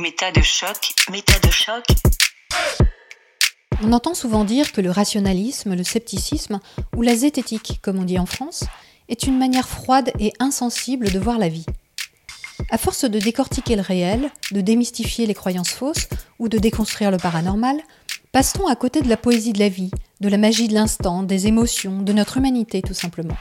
[0.00, 1.84] Méta de choc, méta de choc.
[3.82, 6.60] On entend souvent dire que le rationalisme, le scepticisme,
[6.96, 8.62] ou la zététique, comme on dit en France,
[9.08, 11.66] est une manière froide et insensible de voir la vie.
[12.70, 16.08] À force de décortiquer le réel, de démystifier les croyances fausses
[16.38, 17.80] ou de déconstruire le paranormal,
[18.30, 19.90] passe-t-on à côté de la poésie de la vie,
[20.20, 23.36] de la magie de l'instant, des émotions, de notre humanité tout simplement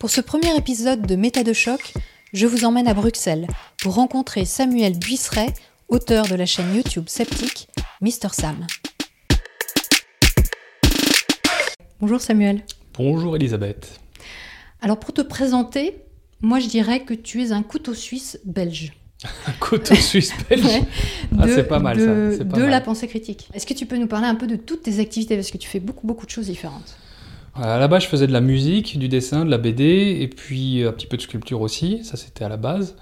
[0.00, 1.94] Pour ce premier épisode de Méta de choc,
[2.36, 3.46] je vous emmène à Bruxelles
[3.82, 5.54] pour rencontrer Samuel Buisseret,
[5.88, 7.68] auteur de la chaîne YouTube Sceptique,
[8.02, 8.66] Mister Sam.
[11.98, 12.62] Bonjour Samuel.
[12.98, 13.98] Bonjour Elisabeth.
[14.82, 15.96] Alors pour te présenter,
[16.42, 18.92] moi je dirais que tu es un couteau suisse belge.
[19.46, 20.82] Un couteau suisse belge Ouais,
[21.38, 22.70] Ah, c'est pas mal, ça, de- pas de mal.
[22.70, 23.48] la pensée critique.
[23.54, 25.36] Est-ce que tu peux nous parler un peu de toutes tes activités?
[25.36, 26.98] Parce que tu fais beaucoup beaucoup de choses différentes.
[27.58, 30.84] À la base, je faisais de la musique, du dessin, de la BD, et puis
[30.84, 32.96] un petit peu de sculpture aussi, ça c'était à la base.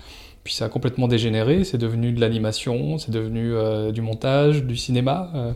[0.44, 4.76] Puis ça a complètement dégénéré, c'est devenu de l'animation, c'est devenu euh, du montage, du
[4.76, 5.52] cinéma, euh,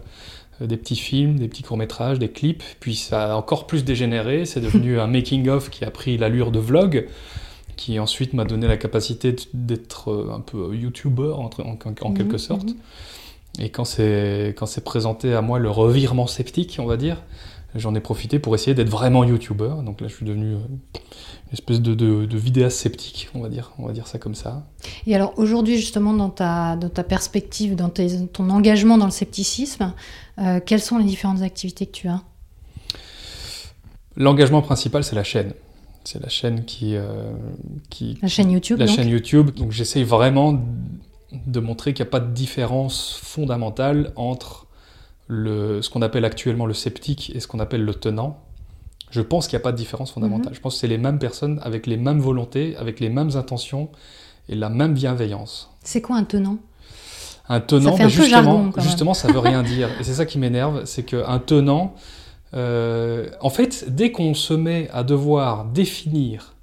[0.63, 2.63] euh, des petits films, des petits courts-métrages, des clips.
[2.81, 6.59] Puis ça a encore plus dégénéré, c'est devenu un making-of qui a pris l'allure de
[6.59, 7.07] vlog,
[7.77, 12.33] qui ensuite m'a donné la capacité d'être euh, un peu youtubeur en, en- en quelque
[12.33, 12.69] Mhm, sorte.
[12.71, 12.77] mhm.
[13.61, 17.23] Et quand c'est quand c'est présenté à moi le revirement sceptique, on va dire,
[17.75, 19.83] j'en ai profité pour essayer d'être vraiment youtubeur.
[19.83, 23.49] Donc là, je suis devenu euh, une espèce de, de, de vidéaste sceptique, on va
[23.49, 24.67] dire, on va dire ça comme ça.
[25.07, 29.11] Et alors aujourd'hui justement dans ta, dans ta perspective, dans tes- ton engagement dans le
[29.11, 29.93] scepticisme,
[30.39, 32.23] euh, quelles sont les différentes activités que tu as?
[34.17, 35.53] L'engagement principal, c'est la chaîne.
[36.05, 37.33] C'est la chaîne qui, euh,
[37.91, 39.51] qui La chaîne YouTube la donc chaîne YouTube.
[39.55, 40.59] Donc j'essaye vraiment
[41.47, 44.67] de montrer qu'il n'y a pas de différence fondamentale entre
[45.29, 48.41] le, ce qu'on appelle actuellement le sceptique et ce qu'on appelle le tenant.
[49.11, 50.51] Je pense qu'il n'y a pas de différence fondamentale.
[50.51, 50.57] Mhm.
[50.57, 53.91] Je pense que c'est les mêmes personnes avec les mêmes volontés, avec les mêmes intentions
[54.49, 55.71] et la même bienveillance.
[55.85, 56.59] C'est quoi un tenant?
[57.51, 59.89] Un tenant, fait ben peu justement, jargon, justement, ça veut rien dire.
[59.99, 61.95] Et c'est ça qui m'énerve, c'est qu'un tenant,
[62.53, 66.55] euh, en fait, dès qu'on se met à devoir définir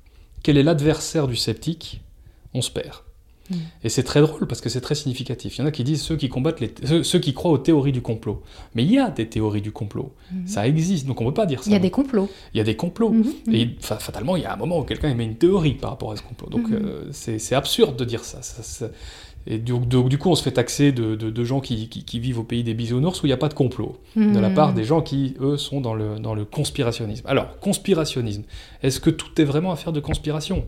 [0.43, 2.01] quel est l'adversaire du sceptique,
[2.53, 3.04] on se perd.
[3.49, 3.55] Mm.
[3.83, 5.57] Et c'est très drôle parce que c'est très significatif.
[5.57, 7.57] Il y en a qui disent ceux qui combattent les, ceux, ceux qui croient aux
[7.57, 8.41] théories du complot.
[8.73, 10.11] Mais il y a des théories du complot.
[10.31, 10.47] Mhm.
[10.47, 11.69] Ça existe, donc on ne peut pas dire ça.
[11.69, 12.29] Il y a des complots.
[12.53, 13.11] Il y a des complots.
[13.11, 13.53] Mhm, mhm.
[13.55, 16.11] Et fa- fatalement, il y a un moment où quelqu'un émet une théorie par rapport
[16.11, 16.49] à ce complot.
[16.49, 16.79] Donc Mhm.
[16.83, 18.41] euh, c'est absurde de dire ça.
[18.41, 18.89] Ça- ça-
[19.47, 19.73] et du,
[20.17, 22.63] coup, on se fait taxer de, de- de gens qui, qui- qui vivent au pays
[22.63, 23.95] des bisounours où il n'y a pas de complot.
[24.15, 27.27] De la part des gens qui, eux, sont dans le, dans le conspirationnisme.
[27.27, 28.41] Alors, conspirationnisme.
[28.81, 30.65] Est-ce que tout est vraiment affaire de conspiration?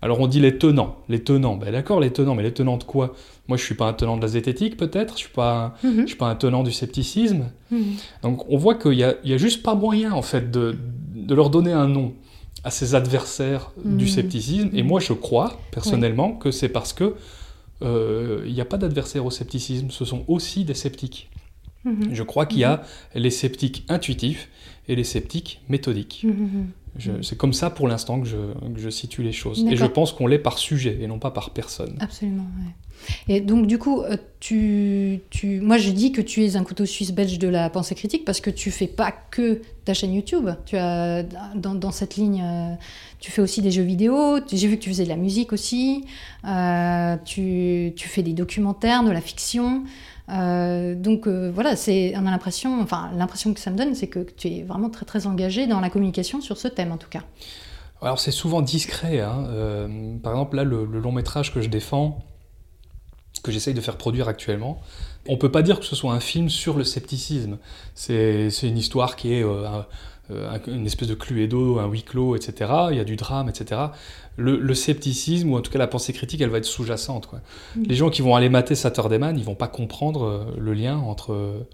[0.00, 0.96] Alors, on dit les tenants.
[1.08, 3.14] Les tenants, ben d'accord, les tenants, mais les tenants de quoi?
[3.48, 5.14] Moi, je suis pas un tenant de la zététique, peut-être.
[5.14, 7.50] Je suis pas un- Mhm, je suis pas un tenant du scepticisme.
[7.70, 7.94] mhm.
[8.22, 10.76] Donc on voit qu'il n'y a, il y a juste pas moyen en fait de,
[11.14, 12.12] de leur donner un nom
[12.64, 14.10] à ces adversaires du Mhm.
[14.10, 14.70] scepticisme.
[14.72, 17.14] Et moi je crois personnellement que c'est parce que
[17.82, 21.30] euh, il n'y a pas d'adversaire au scepticisme, ce sont aussi des sceptiques.
[22.10, 22.82] Je crois qu'il y a
[23.14, 24.50] les sceptiques intuitifs
[24.88, 26.26] et les sceptiques méthodiques.
[26.98, 29.64] Je- C'est comme ça pour l'instant que je, que je situe les choses.
[29.70, 31.96] Et je pense qu'on l'est par sujet et non pas par personne.
[32.00, 32.72] Absolument, ouais.
[33.28, 36.84] Et donc, du coup, euh, tu, tu, moi, je dis que tu es un couteau
[36.84, 40.48] suisse belge de la pensée critique parce que tu fais pas que ta chaîne YouTube.
[40.66, 41.22] Tu as,
[41.54, 42.74] dans, dans cette ligne, euh,
[43.20, 44.40] tu fais aussi des jeux vidéo.
[44.52, 46.04] J'ai vu que tu faisais de la musique aussi.
[46.44, 49.84] Euh, tu, tu fais des documentaires, de la fiction.
[50.30, 54.08] Euh, donc euh, voilà, c'est, on a l'impression, enfin l'impression que ça me donne, c'est
[54.08, 57.08] que tu es vraiment très très engagé dans la communication sur ce thème en tout
[57.08, 57.22] cas.
[58.02, 59.20] Alors c'est souvent discret.
[59.20, 59.46] hein.
[59.48, 62.18] Euh, par exemple, là, le, le long métrage que je défends,
[63.48, 64.80] que j'essaye de faire produire actuellement,
[65.28, 67.58] on peut pas dire que ce soit un film sur le scepticisme.
[67.94, 69.86] C'est une histoire qui est euh, un-
[70.30, 72.70] euh, un- une espèce de cluedo, un huis clos, etc.
[72.90, 73.80] Il y a du drame, etc.
[74.36, 77.28] Le, le scepticisme, ou en tout cas la pensée critique, elle va être sous-jacente.
[77.76, 80.96] Les gens qui vont aller mater Saturday Man, ils vont pas comprendre euh, le lien
[80.98, 81.66] entre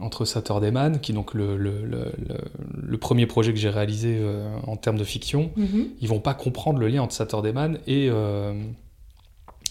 [0.00, 2.36] entre Saturday Man, qui est donc le, le, le- le-
[2.82, 5.86] le premier projet que j'ai réalisé euh, en termes de fiction, Mhm.
[6.02, 8.52] ils vont pas comprendre le lien entre Saturday Man et, euh,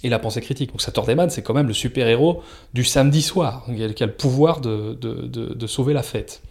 [0.06, 0.70] et la pensée critique.
[0.72, 2.42] Donc Saturday c'est quand même le super-héros
[2.74, 6.42] du samedi soir, qui a, le pouvoir de, de- de- de sauver la fête.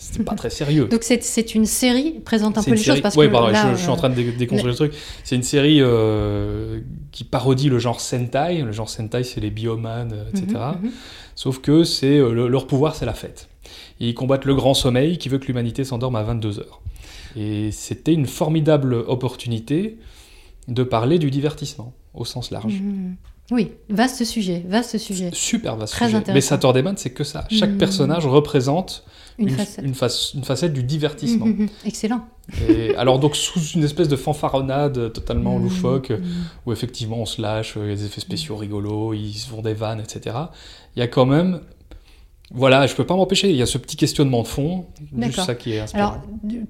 [0.00, 0.84] C'est pas très sérieux.
[0.86, 3.48] Donc c'est, c'est une série, présente un peu les série- choses parce ouais, que pardon,
[3.48, 4.92] là, je, je suis en train de dé- déconstruire le truc.
[5.24, 8.62] C'est une série euh, qui parodie le genre Sentai.
[8.62, 10.46] Le genre Sentai, c'est les bioman, euh, etc.
[10.80, 10.90] Mhm, mhm.
[11.34, 13.48] Sauf que c'est euh, le- leur pouvoir, c'est la fête.
[13.98, 16.80] Et ils combattent le grand sommeil qui veut que l'humanité s'endorme à 22 heures.
[17.36, 19.98] Et c'était une formidable opportunité
[20.68, 22.74] de parler du divertissement au sens large.
[22.80, 23.16] Mhm.
[23.50, 25.30] Oui, vaste sujet, vaste sujet.
[25.32, 26.18] Super vaste Très sujet.
[26.18, 26.34] intéressant.
[26.34, 27.44] Mais Saturday c'est que ça.
[27.50, 27.78] Chaque Mhm.
[27.78, 29.04] personnage représente
[29.38, 29.84] Une une, facette.
[29.86, 31.46] une face- une facette du divertissement.
[31.46, 31.68] Mhm.
[31.86, 32.26] Excellent.
[32.68, 36.12] Et alors donc sous une espèce de fanfaronnade totalement loufoque,
[36.66, 39.62] où effectivement on se lâche, il y a des effets spéciaux rigolos, ils se font
[39.62, 40.36] des vannes, etc.
[40.96, 41.60] Il y a quand même,
[42.50, 44.86] voilà, je peux pas m'empêcher, il y a ce petit questionnement de fond,
[45.20, 46.04] juste ça qui est inspirant.
[46.12, 46.20] Alors,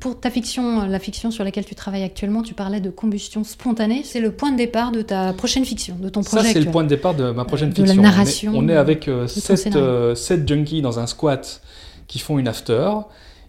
[0.00, 4.02] pour ta fiction, la fiction sur laquelle tu travailles actuellement, tu parlais de combustion spontanée.
[4.04, 6.70] C'est le point de départ de ta prochaine fiction, de ton Ça, projet c'est le
[6.70, 8.02] point de départ de ma prochaine de la fiction.
[8.02, 10.16] narration, On est, on est avec euh, sept, euh,
[10.46, 11.62] junkies dans un squat
[12.08, 12.90] qui font une after.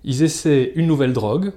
[0.04, 1.52] Ils essaient une nouvelle drogue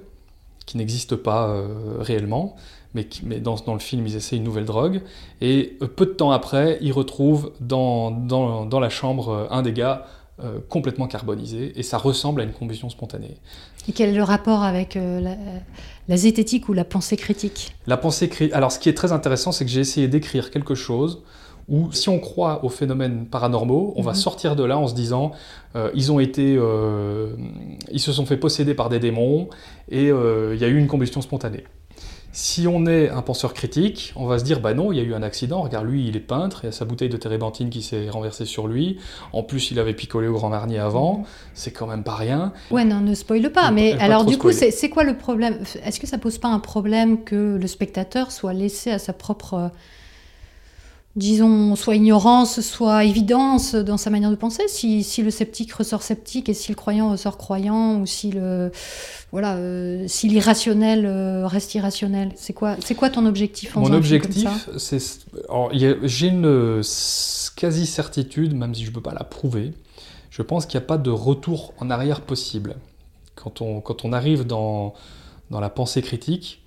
[0.65, 1.67] qui n'existe pas euh,
[1.99, 2.55] réellement,
[2.95, 5.01] mais, qui- mais dans, dans le film, ils essaient une nouvelle drogue.
[5.39, 9.61] Et euh, peu de temps après, ils retrouvent dans, dans, dans la chambre euh, un
[9.61, 10.07] des gars
[10.41, 13.37] euh, complètement carbonisé, et ça ressemble à une combustion spontanée.
[13.87, 15.35] Et quel est le rapport avec euh, la,
[16.07, 19.51] la zététique ou la pensée critique La pensée cri- Alors, ce qui est très intéressant,
[19.51, 21.21] c'est que j'ai essayé d'écrire quelque chose
[21.69, 24.17] où, si on croit aux phénomènes paranormaux, on va Mhm.
[24.17, 25.31] sortir de là en se disant,
[25.75, 26.59] euh, ils ont été,
[27.91, 29.47] ils se sont fait posséder par des démons
[29.89, 31.63] et il y a eu une combustion spontanée.
[32.35, 35.03] Si on est un penseur critique, on va se dire, bah non, il y a
[35.03, 37.69] eu un accident, regarde, lui, il est peintre, il y a sa bouteille de térébenthine
[37.69, 38.97] qui s'est renversée sur lui,
[39.33, 42.51] en plus, il avait picolé au Grand Marnier avant, c'est quand même pas rien.
[42.71, 43.69] Ouais, non, ne spoile pas.
[43.69, 44.71] Mais pas- alors, du coup, spoiler.
[44.71, 45.59] c'est quoi le problème?
[45.85, 49.53] Est-ce que ça pose pas un problème que le spectateur soit laissé à sa propre,
[49.53, 49.67] euh,
[51.15, 56.01] disons, soit ignorance, soit évidence dans sa manière de penser si, si le sceptique ressort
[56.01, 58.71] sceptique et si le croyant ressort croyant ou si le
[59.31, 63.93] voilà, euh, si l'irrationnel euh, reste irrationnel C'est quoi, c'est quoi ton objectif en Mon
[63.93, 64.99] objectif, c'est.
[65.73, 69.73] J'ai une s- quasi-certitude, même si je ne peux pas la prouver.
[70.31, 72.75] Je pense qu'il n'y a pas de retour en arrière possible.
[73.35, 74.93] Quand on, quand on arrive dans,
[75.51, 76.62] dans la pensée critique,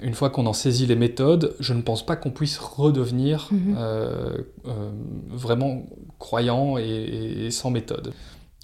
[0.00, 3.74] une fois qu'on en saisit les méthodes, je ne pense pas qu'on puisse redevenir Mhm.
[3.78, 4.90] euh, euh,
[5.30, 5.84] vraiment
[6.18, 8.12] croyant et, sans méthode.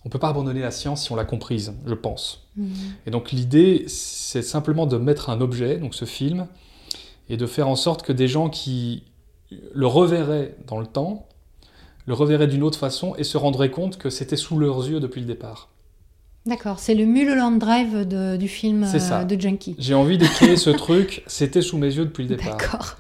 [0.05, 2.49] On ne peut pas abandonner la science si on l'a comprise, je pense.
[2.56, 2.69] Mhm.
[3.06, 6.46] Et donc l'idée, c'est simplement de mettre un objet, donc ce film,
[7.29, 9.05] et de faire en sorte que des gens qui
[9.75, 11.29] le reverraient dans le temps,
[12.06, 15.20] le reverraient d'une autre façon et se rendraient compte que c'était sous leurs yeux depuis
[15.20, 15.69] le départ.
[16.44, 19.21] D'accord, c'est le Mulholland Drive de- du film ça.
[19.21, 19.77] euh, de Junkie.
[19.79, 22.56] J'ai envie de créer ce truc, c'était sous mes yeux depuis le départ.
[22.56, 22.97] D'accord.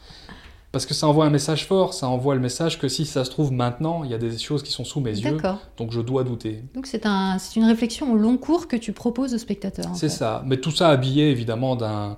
[0.70, 3.30] Parce que ça envoie un message fort, ça envoie le message que si ça se
[3.30, 5.58] trouve maintenant, il y a des choses qui sont sous mes yeux, D'accord.
[5.76, 6.62] donc je dois douter.
[6.74, 9.86] Donc c'est un, une réflexion au long cours que tu proposes au spectateur.
[9.94, 12.16] C'est ça, mais tout ça habillé évidemment d'un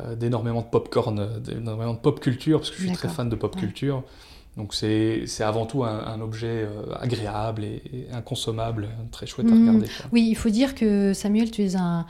[0.00, 3.36] euh, d'énormément de popcorn, d'énormément de pop culture, parce que je suis très fan de
[3.36, 3.60] pop Ouais.
[4.56, 9.50] Donc c'est avant tout un, un objet euh, agréable et, et inconsommable, très chouette à
[9.54, 9.68] Mhm.
[9.68, 9.86] regarder.
[10.12, 12.04] Oui, il faut dire que Samuel, tu es un,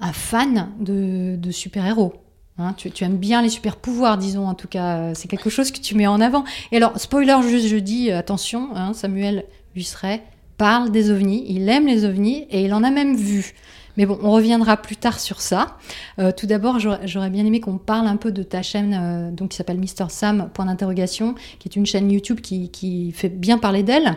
[0.00, 2.14] un fan de, de super-héros.
[2.60, 5.70] Hein, tu, tu aimes bien les super-pouvoirs, disons, en tout cas, euh, c'est quelque chose
[5.70, 6.44] que tu mets en avant.
[6.72, 10.22] Et alors, spoiler, juste je dis, euh, attention, hein, Samuel Busseret
[10.56, 13.54] parle des ovnis, il aime les ovnis et il en a même vu.
[13.98, 15.76] Mais bon, on reviendra plus tard sur ça.
[16.20, 19.50] Euh, tout d'abord, j'aurais bien aimé qu'on parle un peu de ta chaîne euh, donc,
[19.50, 24.16] qui s'appelle Mister Sam, qui est une chaîne YouTube qui, fait bien parler d'elle.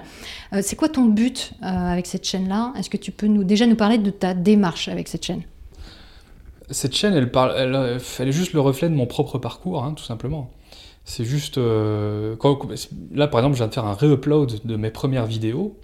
[0.54, 2.74] Euh, c'est quoi ton but avec cette chaîne-là?
[2.78, 5.42] Est-ce que tu peux déjà nous parler de ta démarche avec cette chaîne?
[6.69, 10.51] Cette chaîne, elle, est juste le reflet de mon propre parcours, hein, tout simplement.
[11.06, 11.57] C'est juste...
[11.57, 15.75] là, par exemple, je viens de faire un re-upload de mes premières vidéos,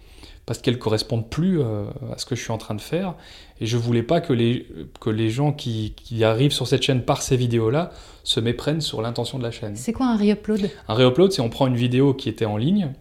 [0.47, 3.13] parce qu'elles correspondent plus euh, à ce que je suis en train de faire.
[3.59, 4.65] Et je voulais pas que les,
[5.01, 7.91] que les gens qui, qui arrivent sur cette chaîne par ces vidéos-là
[8.23, 9.75] se méprennent sur l'intention de la chaîne.
[9.75, 10.69] C'est quoi un re-upload?
[10.88, 12.94] Un re-upload, c'est on prend une vidéo qui était en ligne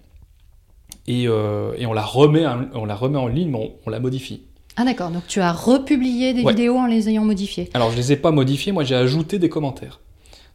[1.07, 3.91] et, euh, et on, la remet, en- on la remet en ligne, mais on, on
[3.91, 4.43] la modifie.
[4.77, 6.53] Ah d'accord, donc tu as republié des Ouais.
[6.53, 7.71] vidéos en les ayant modifiées.
[7.75, 10.01] Alors je les ai pas modifiées, moi j'ai ajouté des commentaires.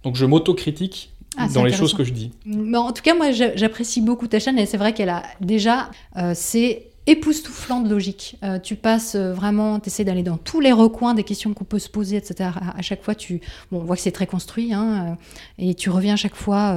[0.03, 2.31] Donc je m'autocritique Ah, dans les choses que je dis.
[2.45, 5.23] Mais en tout cas, moi, j'a- j'apprécie beaucoup ta chaîne et c'est vrai qu'elle a
[5.39, 8.37] déjà, euh, c'est époustouflant de logique.
[8.43, 11.63] Euh, tu passes euh, vraiment, tu essaies d'aller dans tous les recoins des questions qu'on
[11.63, 12.49] peut se poser, etc.
[12.55, 15.17] À, à chaque fois, tu, bon, on voit que c'est très construit, hein,
[15.57, 16.75] et tu reviens à chaque fois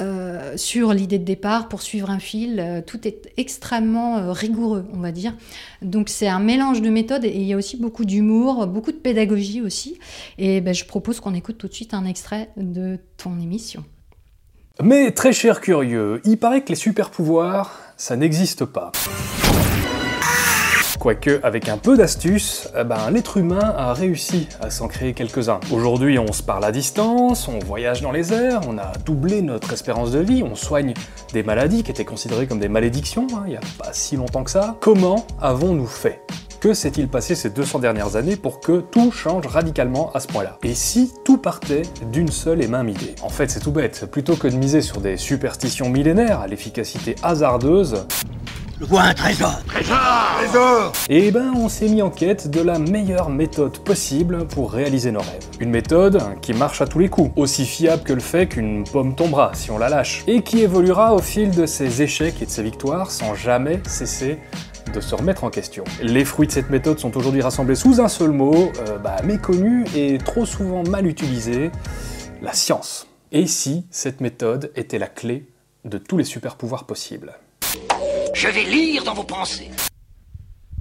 [0.00, 2.60] euh, sur l'idée de départ pour suivre un fil.
[2.60, 5.34] Euh, tout est extrêmement euh, rigoureux, on va dire.
[5.82, 8.96] Donc c'est un mélange de méthodes et il y a aussi beaucoup d'humour, beaucoup de
[8.96, 9.98] pédagogie aussi.
[10.38, 13.84] Et ben, je propose qu'on écoute tout de suite un extrait de ton émission.
[14.82, 18.92] Mais très cher curieux, il paraît que les super pouvoirs, ça n'existe pas.
[21.02, 25.58] Quoique, avec un peu d'astuce, eh ben, l'être humain a réussi à s'en créer quelques-uns.
[25.72, 29.72] Aujourd'hui, on se parle à distance, on voyage dans les airs, on a doublé notre
[29.72, 30.94] espérance de vie, on soigne
[31.32, 34.44] des maladies qui étaient considérées comme des malédictions, hein, il n'y a pas si longtemps
[34.44, 34.76] que ça.
[34.78, 36.20] Comment avons-nous fait?
[36.60, 40.56] Que s'est-il passé ces 200 dernières années pour que tout change radicalement à ce point-là?
[40.62, 41.82] Et si tout partait
[42.12, 43.16] d'une seule et même idée?
[43.22, 44.06] En fait, c'est tout bête.
[44.08, 48.06] Plutôt que de miser sur des superstitions millénaires à l'efficacité hasardeuse,
[48.82, 49.60] Je vois un trésor.
[51.08, 55.20] Et ben, on s'est mis en quête de la meilleure méthode possible pour réaliser nos
[55.20, 55.46] rêves.
[55.60, 59.14] Une méthode qui marche à tous les coups, aussi fiable que le fait qu'une pomme
[59.14, 62.50] tombera si on la lâche, et qui évoluera au fil de ses échecs et de
[62.50, 64.40] ses victoires sans jamais cesser
[64.92, 65.84] de se remettre en question.
[66.02, 69.84] Les fruits de cette méthode sont aujourd'hui rassemblés sous un seul mot, euh, bah, méconnu
[69.94, 71.70] et trop souvent mal utilisé,
[72.42, 73.06] la science.
[73.30, 75.46] Et si cette méthode était la clé
[75.84, 77.32] de tous les super pouvoirs possibles?
[78.34, 79.70] Je vais lire dans vos pensées.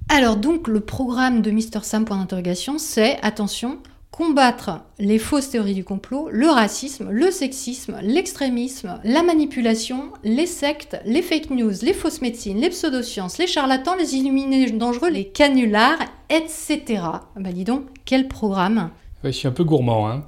[0.07, 3.79] Alors donc le programme de Mr Sam point d'interrogation, c'est attention,
[4.09, 10.97] combattre les fausses théories du complot, le racisme, le sexisme, l'extrémisme, la manipulation, les sectes,
[11.05, 15.99] les fake news, les fausses médecines, les pseudosciences, les charlatans, les illuminés dangereux, les canulars,
[16.29, 17.03] etc.
[17.35, 18.89] Bah dis donc, quel programme
[19.23, 20.09] Ouais, je suis un peu gourmand.
[20.09, 20.23] Hein.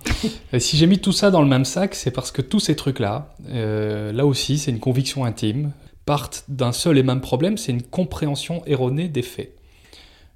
[0.53, 2.75] Et si j'ai mis tout ça dans le même sac, c'est parce que tous ces
[2.75, 5.71] trucs-là, euh, là aussi, c'est une conviction intime,
[6.05, 9.53] partent d'un seul et même problème, c'est une compréhension erronée des faits.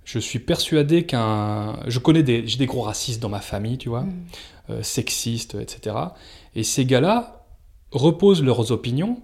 [0.06, 1.80] Je suis persuadé qu'un...
[1.88, 2.48] Je connais des...
[2.48, 4.14] J'ai des gros racistes dans ma famille, tu vois, Mm.
[4.70, 5.96] euh, sexistes, etc.
[6.56, 7.44] Et ces gars-là
[7.92, 9.20] reposent leurs opinions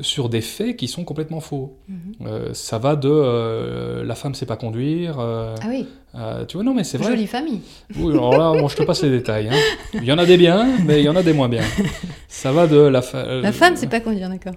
[0.00, 1.76] sur des faits qui sont complètement faux.
[1.88, 1.96] Mhm.
[2.26, 5.86] Euh, ça va de euh, la femme sait pas conduire, euh, Ah oui,
[6.48, 7.10] tu vois, non mais c'est vrai.
[7.12, 7.60] jolie famille.
[7.96, 9.48] Oui, alors là, bon, je te passe les détails.
[9.50, 9.56] hein.
[9.94, 11.62] Il y en a des biens, mais il y en a des moins bien.
[12.28, 14.54] Ça va de la, fa- La femme, c'est pas conduire, d'accord.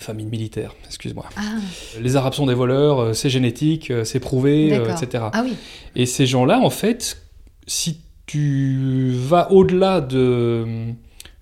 [0.00, 1.26] Famille militaire, excuse-moi.
[1.36, 1.56] Ah,
[2.00, 5.24] Les Arabes sont des voleurs, euh, c'est génétique, euh, c'est prouvé, euh, etc.
[5.32, 5.54] ah oui,
[5.94, 7.22] Et ces gens-là, en fait,
[7.66, 10.66] si tu vas au-delà de,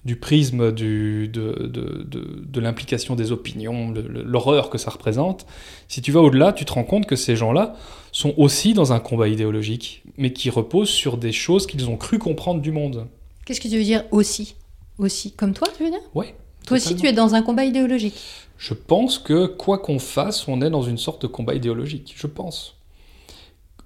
[0.04, 5.46] du prisme du, de, de, de, de l'implication des opinions, l'horreur que ça représente,
[5.88, 7.74] si tu vas au-delà, tu te rends compte que ces gens-là
[8.12, 12.18] sont aussi dans un combat idéologique, mais qui repose sur des choses qu'ils ont cru
[12.18, 13.06] comprendre du monde.
[13.46, 14.54] qu'est-ce que tu veux dire aussi?
[14.98, 15.98] Aussi, comme toi, tu veux dire?
[16.14, 16.34] Ouais.
[16.66, 18.14] Toi aussi, tu es dans un combat idéologique.
[18.58, 22.14] Je pense que quoi qu'on fasse, on est dans une sorte de combat idéologique.
[22.16, 22.76] Je pense.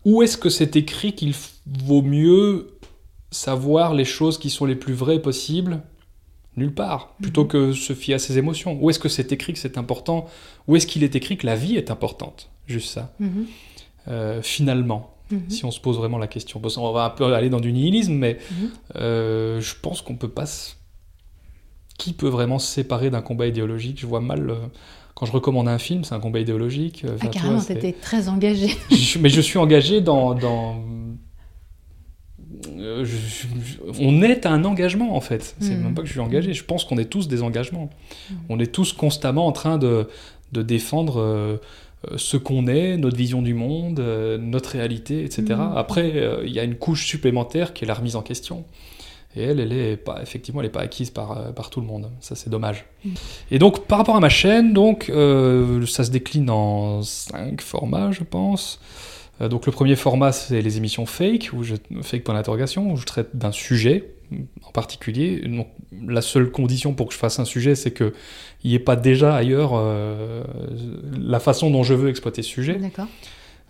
[0.04, 1.34] Où est-ce que c'est écrit qu'il
[1.84, 2.78] vaut mieux
[3.30, 5.82] savoir les choses qui sont les plus vraies possibles?
[6.56, 7.14] Nulle part.
[7.22, 8.78] Plutôt que se fier à ses émotions.
[8.80, 10.26] Où est-ce que c'est écrit que c'est important?
[10.66, 12.50] Où est-ce qu'il est écrit que la vie est importante?
[12.66, 13.12] Juste ça.
[13.20, 13.46] Mhm,
[14.08, 15.50] Euh, finalement, mhm.
[15.50, 16.60] si on se pose vraiment la question.
[16.60, 18.70] Bon, on va un peu aller dans du nihilisme, mais Mhm.
[18.96, 20.46] euh, je pense qu'on peut pas.
[20.46, 20.72] se-
[21.98, 24.48] Qui peut vraiment se séparer d'un combat idéologique Je vois mal.
[24.50, 24.54] euh,
[25.14, 27.02] Quand je recommande un film, c'est un combat idéologique.
[27.04, 28.68] euh, Ah, enfin, tu carrément, t'étais très engagé.
[29.20, 30.34] mais je suis engagé dans.
[30.34, 30.80] dans-
[32.78, 33.16] euh, je-
[33.64, 35.56] je- on est un engagement en fait.
[35.60, 35.82] C'est Mhm.
[35.82, 36.52] même pas que je suis engagé.
[36.54, 37.90] Je pense qu'on est tous des engagements.
[38.30, 38.36] Mhm.
[38.48, 40.08] On est tous constamment en train de,
[40.52, 41.56] de défendre euh,
[42.16, 45.42] ce qu'on est, notre vision du monde, euh, notre réalité, etc.
[45.48, 45.72] Mhm.
[45.76, 48.64] Après, il y a une couche supplémentaire qui est la remise en question.
[49.36, 51.86] Et elle, elle est pas, effectivement, elle n'est pas acquise par, euh, par tout le
[51.86, 52.10] monde.
[52.20, 52.86] Ça, c'est dommage.
[53.04, 53.14] Mhm.
[53.50, 58.10] Et donc, par rapport à ma chaîne, donc, euh, ça se décline en cinq formats,
[58.10, 58.80] je pense.
[59.40, 62.96] Euh, donc, le premier format, c'est les émissions fake, où je, fake point d'interrogation, où
[62.96, 64.14] je traite d'un sujet
[64.62, 65.42] en particulier.
[65.46, 65.68] Donc,
[66.06, 68.12] la seule condition pour que je fasse un sujet, c'est qu'il
[68.64, 70.44] n'y ait pas déjà ailleurs euh,
[71.18, 72.74] la façon dont je veux exploiter ce sujet.
[72.74, 73.06] D'accord.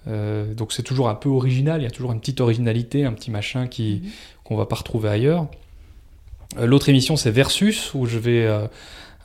[0.07, 3.13] Euh, donc c'est toujours un peu original, il y a toujours une petite originalité, un
[3.13, 4.11] petit machin qui Mhm.
[4.49, 5.47] Qu'on va pas retrouver ailleurs.
[6.59, 8.67] Euh, L'autre émission c'est Versus où je vais euh,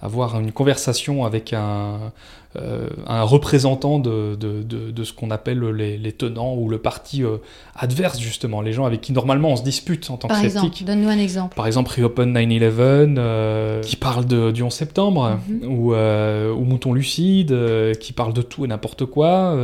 [0.03, 2.11] avoir une conversation avec un,
[2.57, 6.77] euh, un représentant de, de, de, de ce qu'on appelle les, les tenants ou le
[6.77, 7.37] parti euh,
[7.75, 10.67] adverse justement, les gens avec qui normalement on se dispute en tant Par que exemple,
[10.67, 10.85] sceptique.
[10.85, 11.55] donne-nous un exemple.
[11.55, 15.67] Par exemple, Reopen 9-11, euh, qui parle du 11 septembre, Mhm.
[15.73, 17.55] ou, euh, ou Mouton Lucide,
[17.99, 19.57] qui parle de tout et n'importe quoi,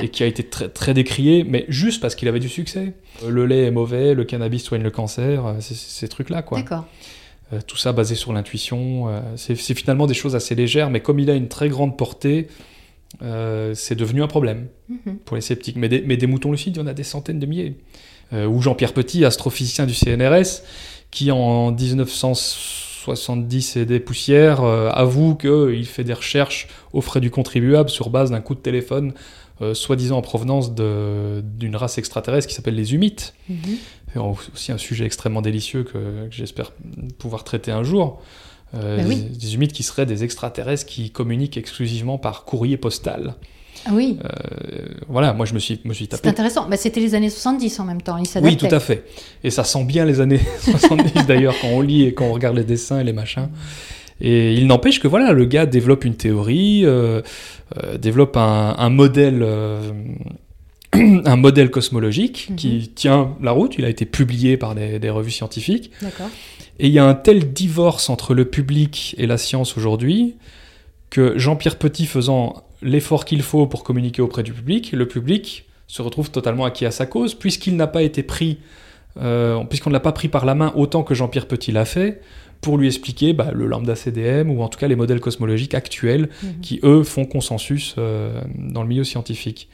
[0.00, 2.94] et qui a été très, très décrié, mais juste parce qu'il avait du succès.
[3.28, 6.58] Le lait est mauvais, le cannabis soigne le cancer, ces trucs-là, quoi.
[6.58, 6.84] D'accord.
[7.52, 9.08] Euh, tout ça basé sur l'intuition.
[9.08, 12.48] euh, c'est finalement des choses assez légères, mais comme il a une très grande portée,
[13.22, 15.16] euh, c'est devenu un problème Mhm.
[15.24, 15.76] pour les sceptiques.
[15.76, 17.76] Mais des, mais des moutons lucides, il y en a des centaines de milliers.
[18.34, 20.62] Ou Jean-Pierre Petit, astrophysicien du CNRS,
[21.10, 27.90] qui en 1970 et des poussières avoue qu'il fait des recherches aux frais du contribuable
[27.90, 29.12] sur base d'un coup de téléphone,
[29.74, 33.34] soi-disant en provenance d'une race extraterrestre qui s'appelle les humites.
[33.50, 33.58] Mhm.
[34.14, 35.92] Et aussi un sujet extrêmement délicieux que,
[36.28, 36.72] que j'espère
[37.18, 38.20] pouvoir traiter un jour.
[38.74, 39.16] Euh, Ben oui.
[39.22, 43.34] des, des humites qui seraient des extraterrestres qui communiquent exclusivement par courrier postal.
[43.84, 44.28] Ah oui, Euh,
[45.08, 46.28] voilà, moi je me suis, me suis c'est tapé.
[46.28, 46.68] intéressant.
[46.68, 49.04] Bah, C'était les années 70 en même temps, ils Oui, tout à fait.
[49.44, 52.56] Et ça sent bien les années 70 d'ailleurs quand on lit et quand on regarde
[52.56, 53.48] les dessins et les machins.
[54.20, 57.22] Et il n'empêche que voilà, le gars développe une théorie, euh,
[57.98, 59.44] développe un, un modèle,
[61.24, 62.56] un modèle cosmologique Mhm.
[62.56, 63.74] qui tient la route.
[63.78, 65.90] Il a été publié par des, des revues scientifiques.
[66.78, 70.36] Et il y a un tel divorce entre le public et la science aujourd'hui
[71.10, 76.00] que Jean-Pierre Petit faisant l'effort qu'il faut pour communiquer auprès du public, le public se
[76.02, 78.58] retrouve totalement acquis à sa cause, puisqu'il n'a pas été pris,
[79.20, 82.22] euh, puisqu'on ne l'a pas pris par la main autant que Jean-Pierre Petit l'a fait,
[82.62, 86.30] pour lui expliquer bah, le lambda CDM ou en tout cas les modèles cosmologiques actuels
[86.42, 86.60] Mhm.
[86.62, 89.68] qui, eux, font consensus euh, dans le milieu scientifique.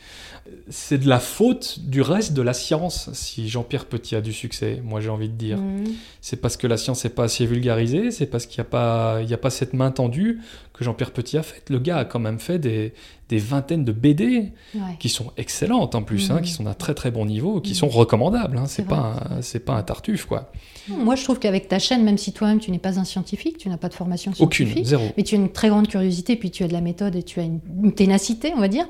[0.71, 4.81] C'est de la faute du reste de la science si Jean-Pierre Petit a du succès,
[4.83, 5.59] moi j'ai envie de dire.
[5.59, 5.85] Mhm.
[6.23, 9.19] C'est parce que la science n'est pas assez vulgarisée, c'est parce qu'il n'y a, pas-
[9.23, 10.41] il y a pas cette main tendue
[10.79, 11.71] que Jean-Pierre Petit a faite.
[11.71, 12.93] Le gars a quand même fait des,
[13.29, 14.81] des vingtaines de BD Ouais.
[15.01, 16.43] qui sont excellentes en plus, hein, Mhm.
[16.43, 17.77] qui sont d'un très très bon niveau, qui Mhm.
[17.77, 18.57] sont recommandables.
[18.59, 20.53] Hein, c'est pas, un- c'est pas un tartuffe quoi.
[20.89, 23.69] Moi, je trouve qu'avec ta chaîne, même si toi-même tu n'es pas un scientifique, tu
[23.69, 25.05] n'as pas de formation Aucune, scientifique, zéro.
[25.19, 27.41] mais tu as une très grande curiosité, puis tu as de la méthode et tu
[27.41, 28.87] as une, une ténacité, on va dire.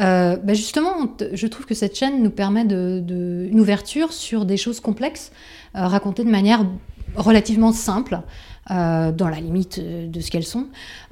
[0.00, 0.92] Euh, bah justement,
[1.32, 5.32] je trouve que cette chaîne nous permet de, de- une ouverture sur des choses complexes,
[5.76, 6.64] euh, racontées de manière
[7.16, 8.20] relativement simple.
[8.70, 10.66] Euh, dans la limite euh, de ce qu'elles sont.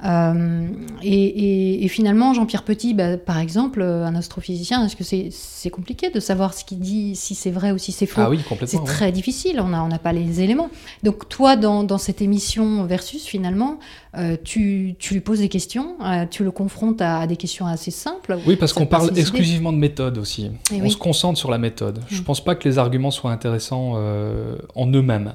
[0.05, 0.67] Euh,
[1.03, 6.09] et, et- et finalement, Jean-Pierre Petit, bah, par exemple, un astrophysicien, est-ce que c'est compliqué
[6.09, 8.21] de savoir ce qu'il dit, si c'est vrai ou si c'est faux?
[8.21, 8.83] Ah oui, c'est ouais.
[8.85, 10.69] très difficile, on n'a on pas les éléments.
[11.03, 13.79] Donc toi, dans, dans cette émission Versus, finalement,
[14.17, 15.95] euh, tu, tu lui poses des questions,
[16.31, 18.37] tu le confrontes à, à des questions assez simples.
[18.47, 19.21] Oui, parce qu'on parle idées.
[19.21, 20.49] exclusivement de méthode aussi.
[20.71, 20.91] Eh on oui.
[20.91, 21.99] se concentre sur la méthode.
[22.07, 22.23] Je Mm.
[22.23, 23.93] pense pas que les arguments soient intéressants
[24.75, 25.33] en eux-mêmes.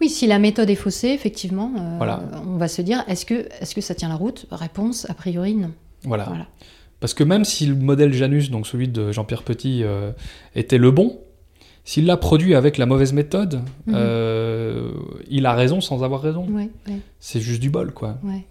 [0.00, 2.22] Oui, si la méthode est faussée, effectivement, euh, Voilà.
[2.46, 4.46] on va se dire, est-ce que, est que ça tient la route?
[4.50, 5.70] Réponse, a priori, non.
[6.04, 6.24] Voilà.
[6.24, 6.46] Voilà.
[7.00, 10.12] Parce que même si le modèle Janus, donc celui de Jean-Pierre Petit, euh,
[10.54, 11.18] était le bon,
[11.84, 13.94] s'il l'a produit avec la mauvaise méthode, Mhm.
[13.96, 14.90] euh,
[15.28, 16.46] il a raison sans avoir raison.
[16.48, 18.18] Ouais, ouais, C'est juste du bol, quoi.
[18.22, 18.44] ouais.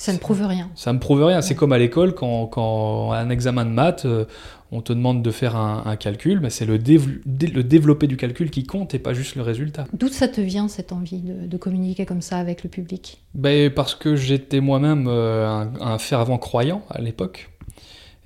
[0.00, 0.70] Ça ne prouve rien.
[0.76, 1.42] Ça me prouve rien.
[1.42, 4.24] C'est comme à l'école, quand, quand un examen de maths, euh,
[4.72, 8.06] on te demande de faire un, un calcul, mais c'est le, dév- dé- le développé
[8.06, 9.84] du calcul qui compte et pas juste le résultat.
[9.92, 13.20] D'où ça te vient, cette envie de, de communiquer comme ça avec le public?
[13.34, 17.50] Ben, parce que j'étais moi-même euh, un, un fervent croyant à l'époque.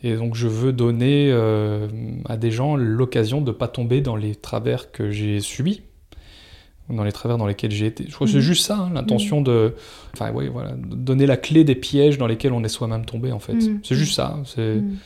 [0.05, 1.89] Et donc je veux donner euh,
[2.29, 5.83] à des gens l'occasion de ne pas tomber dans les travers que j'ai subis,
[6.91, 8.05] dans les travers dans lesquels j'ai été.
[8.09, 8.45] Je crois que c'est Mhm.
[8.45, 9.75] juste ça, hein, l'intention de...
[10.13, 13.33] Enfin oui, voilà, de donner la clé des pièges dans lesquels on est soi-même tombé
[13.33, 13.55] en fait.
[13.55, 13.81] Mhm.
[13.83, 14.39] C'est juste ça.
[14.45, 14.77] C'est...
[14.77, 14.97] Mm.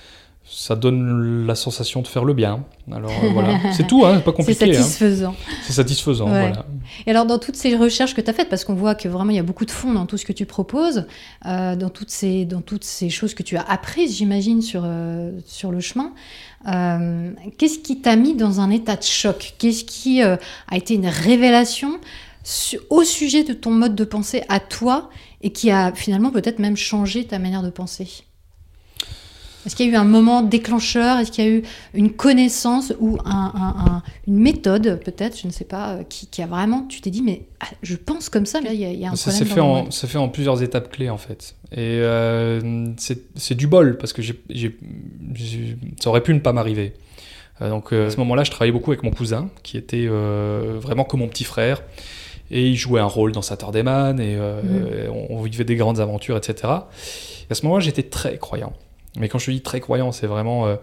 [0.50, 2.64] Ça donne la sensation de faire le bien.
[2.90, 4.70] Alors euh, voilà, c'est tout, hein, c'est pas C'est compliqué.
[4.76, 4.82] hein.
[4.82, 5.34] satisfaisant.
[5.62, 6.48] C'est satisfaisant, Ouais.
[6.48, 6.66] voilà.
[7.06, 9.30] Et alors, dans toutes ces recherches que tu as faites, parce qu'on voit que vraiment
[9.30, 11.06] il y a beaucoup de fond dans tout ce que tu proposes,
[11.46, 15.32] euh, dans, toutes ces, dans toutes ces choses que tu as apprises, j'imagine, sur, euh,
[15.46, 16.12] sur le chemin,
[17.58, 19.54] qu'est-ce qui t'a mis dans un état de choc?
[19.58, 20.38] Qu'est-ce qui a
[20.72, 21.98] été une révélation
[22.42, 25.10] su- au sujet de ton mode de pensée à toi
[25.42, 28.08] et qui a finalement peut-être même changé ta manière de penser?
[29.66, 31.18] Est-ce qu'il y a eu un moment déclencheur?
[31.18, 31.62] Est-ce qu'il y a eu
[31.94, 36.26] une connaissance ou un- un- un- une méthode, peut-être, je ne sais pas, euh, qui,
[36.28, 38.80] qui a vraiment, tu t'es dit, mais ah, je pense comme ça, mais là, il
[38.80, 39.48] y a, il y a un Ça problème.
[39.48, 39.92] s'est fait, en, monde.
[39.92, 41.54] ça fait en plusieurs étapes clés en fait.
[41.72, 44.78] Et euh, c'est c'est du bol parce que j'ai, j'ai-
[45.34, 46.94] j'ai- ça aurait pu ne pas m'arriver.
[47.60, 51.04] Euh, donc euh, à ce moment-là, je travaillais beaucoup avec mon cousin qui était vraiment
[51.04, 51.82] comme mon petit frère.
[52.50, 55.12] Et il jouait un rôle dans Saturday-Man et euh, Mhm.
[55.30, 56.54] on, on vivait des grandes aventures, etc.
[56.62, 58.72] Et à ce moment-là, j'étais très croyant.
[59.18, 60.66] Mais quand je dis très croyant, c'est vraiment.
[60.66, 60.76] euh,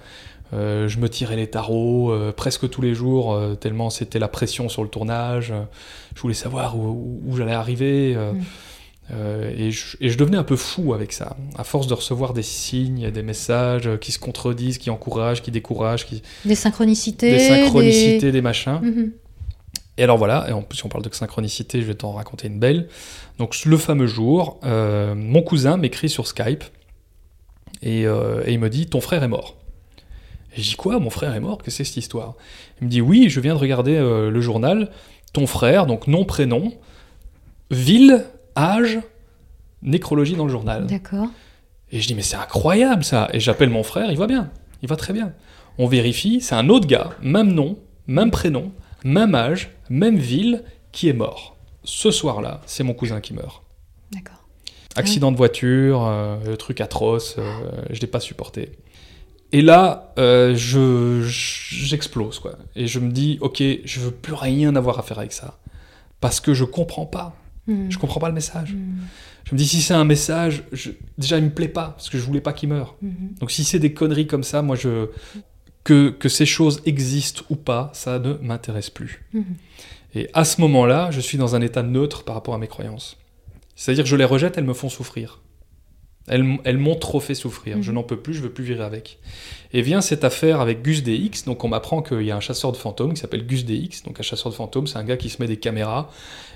[0.54, 4.28] euh, je me tirais les tarots euh, presque tous les jours, euh, tellement c'était la
[4.28, 5.52] pression sur le tournage.
[6.16, 8.16] je voulais savoir où, où- où j'allais arriver.
[8.16, 9.14] Mm.
[9.58, 11.36] et, je, et je devenais un peu fou avec ça.
[11.58, 16.06] À force de recevoir des signes, des messages qui se contredisent, qui encouragent, qui découragent,
[16.06, 17.32] qui, Des synchronicités.
[17.32, 18.80] des synchronicités, des machins.
[18.82, 19.12] Mhm.
[19.98, 22.48] Et alors voilà, et en plus si on parle de synchronicité, je vais t'en raconter
[22.48, 22.88] une belle.
[23.40, 26.64] Donc le fameux jour, mon cousin m'écrit sur Skype
[27.86, 29.56] et, euh, et il me dit ton frère est mort.
[30.58, 31.60] Et je dis quoi, mon frère est mort?
[31.64, 32.36] Que c'est cette histoire?
[32.82, 34.92] Il me dit oui, je viens de regarder euh, le journal,
[35.32, 36.74] ton frère, donc nom, prénom,
[37.72, 38.26] ville,
[38.58, 39.00] âge,
[39.82, 40.88] nécrologie dans le journal.
[40.88, 41.28] D'accord.
[41.92, 43.30] Et je dis, mais c'est incroyable ça.
[43.32, 44.52] Et j'appelle mon frère, il va bien.
[44.82, 45.34] Il va très bien.
[45.78, 48.72] On vérifie, c'est un autre gars, même nom, même prénom,
[49.04, 51.58] même âge, même ville, qui est mort.
[51.84, 53.62] Ce soir-là, c'est mon cousin qui meurt.
[54.12, 54.45] D'accord.
[54.96, 57.44] Accident de voiture, euh, le truc atroce, euh,
[57.90, 58.72] je l'ai pas supporté.
[59.52, 62.58] Et là, euh, je, j'explose, quoi.
[62.76, 65.60] Et je me dis, ok, je veux plus rien avoir à faire avec ça.
[66.20, 67.36] Parce que je comprends pas.
[67.68, 67.92] Mhm.
[67.92, 68.74] Je comprends pas le message.
[68.74, 68.98] Mhm.
[69.46, 72.18] Je me dis, si c'est un message, je- déjà, il me plaît pas, parce que
[72.18, 72.96] je voulais pas qu'il meure.
[73.02, 73.36] Mhm.
[73.40, 75.08] Donc si c'est des conneries comme ça, moi je
[75.84, 79.24] que, que ces choses existent ou pas, ça ne m'intéresse plus.
[79.34, 79.44] Mhm.
[80.16, 83.18] Et à ce moment-là, je suis dans un état neutre par rapport à mes croyances.
[83.76, 85.42] C'est-à-dire que je les rejette, elles me font souffrir.
[86.28, 87.78] Elles, m'ont trop fait souffrir.
[87.78, 87.84] Mhm.
[87.84, 89.20] Je n'en peux plus, je veux plus vivre avec.
[89.74, 91.46] Et vient cette affaire avec Gus DX.
[91.46, 94.04] Donc on m'apprend qu'il y a un chasseur de fantômes qui s'appelle Gus DX.
[94.06, 96.10] Donc un chasseur de fantômes, c'est un gars qui se met des caméras,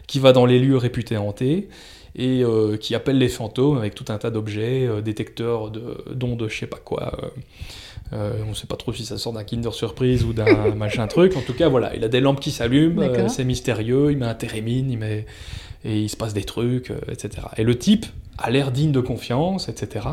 [0.07, 1.69] qui va dans les lieux réputés hantés
[2.15, 6.47] et euh, qui appelle les fantômes avec tout un tas d'objets, euh, détecteurs de d'ondes,
[6.49, 7.31] je sais pas quoi.
[8.13, 11.37] euh, on sait pas trop si ça sort d'un Kinder Surprise ou d'un machin truc.
[11.37, 14.33] En tout cas, voilà, il a des lampes qui s'allument, c'est mystérieux, il met un
[14.33, 15.27] térémine, il met
[15.83, 17.47] et il se passe des trucs, euh, etc.
[17.57, 18.05] Et le type
[18.37, 20.07] a l'air digne de confiance, etc.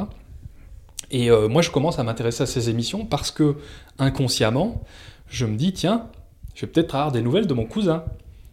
[1.10, 3.56] Et euh, moi, je commence à m'intéresser à ces émissions parce que
[3.98, 4.82] inconsciemment,
[5.28, 6.06] je me dis tiens,
[6.54, 8.04] je vais peut-être avoir des nouvelles de mon cousin,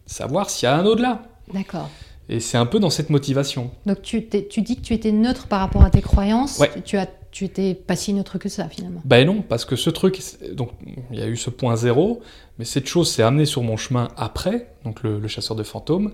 [0.06, 1.22] savoir s'il y a un au-delà.
[1.52, 1.90] D'accord.
[2.28, 3.70] Et c'est un peu dans cette motivation.
[3.86, 6.58] Donc tu, dis que tu étais neutre par rapport à tes croyances.
[6.58, 6.70] Ouais.
[6.84, 9.02] Tu as, tu étais pas si neutre que ça finalement.
[9.04, 10.22] Ben non, parce que ce truc,
[10.52, 10.70] donc
[11.10, 12.22] il y a eu ce point zéro,
[12.58, 16.12] mais cette chose s'est amenée sur mon chemin après, donc le, le chasseur de fantômes,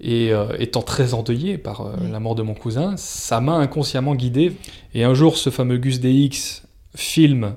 [0.00, 2.10] et euh, étant très endeuillé par euh, Oui.
[2.10, 4.56] la mort de mon cousin, ça m'a inconsciemment guidé.
[4.94, 6.62] Et un jour, ce fameux Gus DX
[6.96, 7.54] filme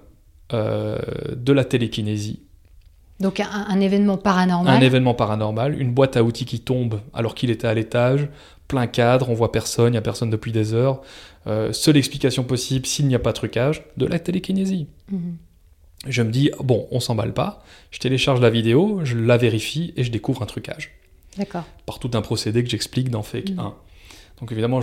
[0.53, 0.97] euh,
[1.35, 2.39] de la télékinésie,
[3.19, 4.75] Donc un, un événement paranormal.
[4.75, 8.29] un événement paranormal, une boîte à outils qui tombe alors qu'il était à l'étage,
[8.67, 11.01] plein cadre, on voit personne, il n'y a personne depuis des heures.
[11.71, 14.87] Seule explication possible s'il n'y a pas trucage, de la télékinésie.
[15.11, 15.37] Mhm.
[16.05, 20.03] Je me dis, bon, on s'emballe pas, je télécharge la vidéo, je la vérifie et
[20.03, 20.91] je découvre un trucage.
[21.37, 21.63] D'accord.
[21.85, 23.59] Par tout un procédé que j'explique dans Fake Mhm.
[23.59, 23.73] 1.
[24.39, 24.81] Donc évidemment,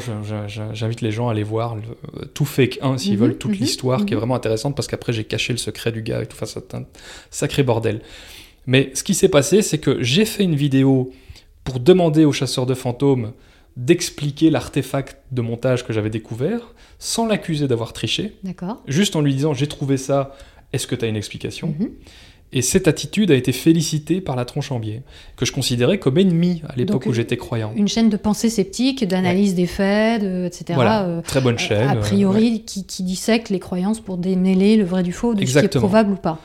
[0.72, 3.58] j'invite les gens à aller voir le- tout Fake 1 s'ils Mhm, veulent, toute mhm,
[3.58, 4.20] l'histoire qui est mhm.
[4.20, 6.84] vraiment intéressante parce qu'après j'ai caché le secret du gars et tout, enfin c'est un
[7.30, 8.00] sacré bordel.
[8.66, 11.12] Mais ce qui s'est passé, c'est que j'ai fait une vidéo
[11.62, 13.32] pour demander au chasseur de fantômes
[13.76, 18.82] d'expliquer l'artefact de montage que j'avais découvert sans l'accuser d'avoir triché, D'accord.
[18.86, 20.34] juste en lui disant j'ai trouvé ça,
[20.72, 21.74] est-ce que tu as une explication?
[21.78, 21.90] Mhm.
[22.52, 25.02] Et cette attitude a été félicitée par la tronche en biais,
[25.36, 27.72] que je considérais comme ennemi à l'époque où j'étais croyant.
[27.74, 30.66] Une chaîne de pensée sceptique, d'analyse des faits, de- etc.
[30.74, 31.88] Voilà, euh, très bonne chaîne.
[31.88, 32.58] a euh, priori, ouais.
[32.60, 35.78] qui, qui dissèque les croyances pour démêler le vrai du faux, de ce qui est
[35.78, 36.38] probable ou pas.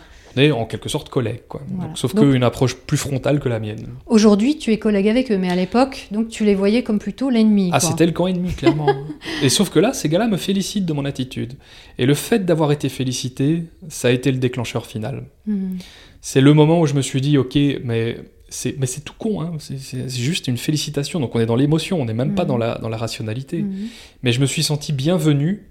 [0.52, 1.62] En quelque sorte collègues, quoi.
[1.68, 1.90] Voilà.
[1.90, 3.88] Donc, sauf qu'une approche plus frontale que la mienne.
[4.06, 7.30] Aujourd'hui, tu es collègue avec eux, mais à l'époque, donc tu les voyais comme plutôt
[7.30, 7.70] l'ennemi.
[7.74, 8.88] Ah, c'était le camp ennemi, clairement.
[9.44, 11.54] et sauf que là, ces gars-là me félicitent de mon attitude.
[11.98, 15.26] Et le fait d'avoir été félicité, ça a été le déclencheur final.
[15.46, 15.78] Mhm.
[16.22, 18.18] C'est le moment où je me suis dit, ok, mais
[18.50, 19.54] c'est, mais c'est tout con, hein.
[19.60, 21.20] c'est, juste une félicitation.
[21.20, 22.48] Donc on est dans l'émotion, on n'est même pas Mhm.
[22.48, 23.64] dans la, dans la rationalité.
[23.64, 23.88] Mhm.
[24.24, 25.66] Mais je me suis senti bienvenu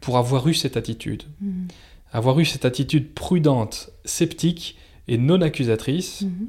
[0.00, 1.24] pour avoir eu cette attitude.
[2.12, 4.76] Avoir eu cette attitude prudente, sceptique
[5.08, 6.48] et non accusatrice, Mhm.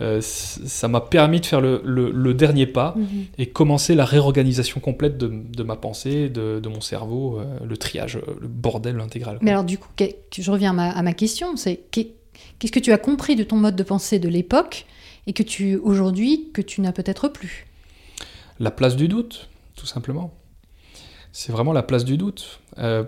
[0.00, 3.06] euh, ça m'a permis de faire le, le- le dernier pas Mhm.
[3.38, 7.76] et commencer la réorganisation complète de, de ma pensée, de, de mon cerveau, euh, le
[7.76, 9.36] triage, euh, le bordel intégral.
[9.36, 9.44] quoi.
[9.44, 12.12] Mais alors, du coup, je reviens à ma, à ma question c'est qu'est-
[12.58, 14.86] qu'est-ce que tu as compris de ton mode de pensée de l'époque
[15.26, 17.66] et que tu, aujourd'hui, que tu n'as peut-être plus?
[18.60, 20.32] La place du doute, tout simplement.
[21.38, 22.60] C'est vraiment la place du doute.
[22.78, 23.04] Euh,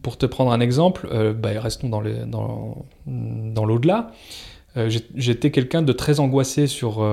[0.00, 4.12] pour te prendre un exemple, euh, bah, restons dans les- dans- dans l'au-delà.
[4.78, 7.06] Euh, J'étais quelqu'un de très angoissé sur,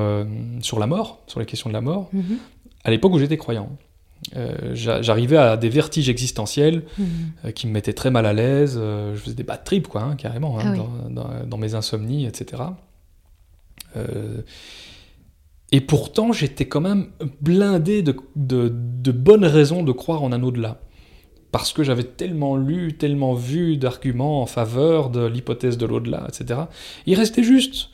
[0.62, 2.38] sur la mort, sur les questions de la mort, Mhm.
[2.86, 3.72] à l'époque où j'étais croyant.
[4.74, 7.52] J'a- J'arrivais à des vertiges existentiels Mhm.
[7.52, 8.80] qui me mettaient très mal à l'aise.
[8.80, 10.78] je faisais des bad trips, quoi, hein, carrément, hein, Ah oui.
[10.78, 12.64] dans, dans- dans mes insomnies, etc.
[15.74, 17.08] Et pourtant, j'étais quand même
[17.42, 20.80] blindé de, de- de bonnes raisons de croire en un au-delà.
[21.52, 26.62] Parce que j'avais tellement lu, tellement vu d'arguments en faveur de l'hypothèse de l'au-delà, etc.
[27.06, 27.90] Il restait juste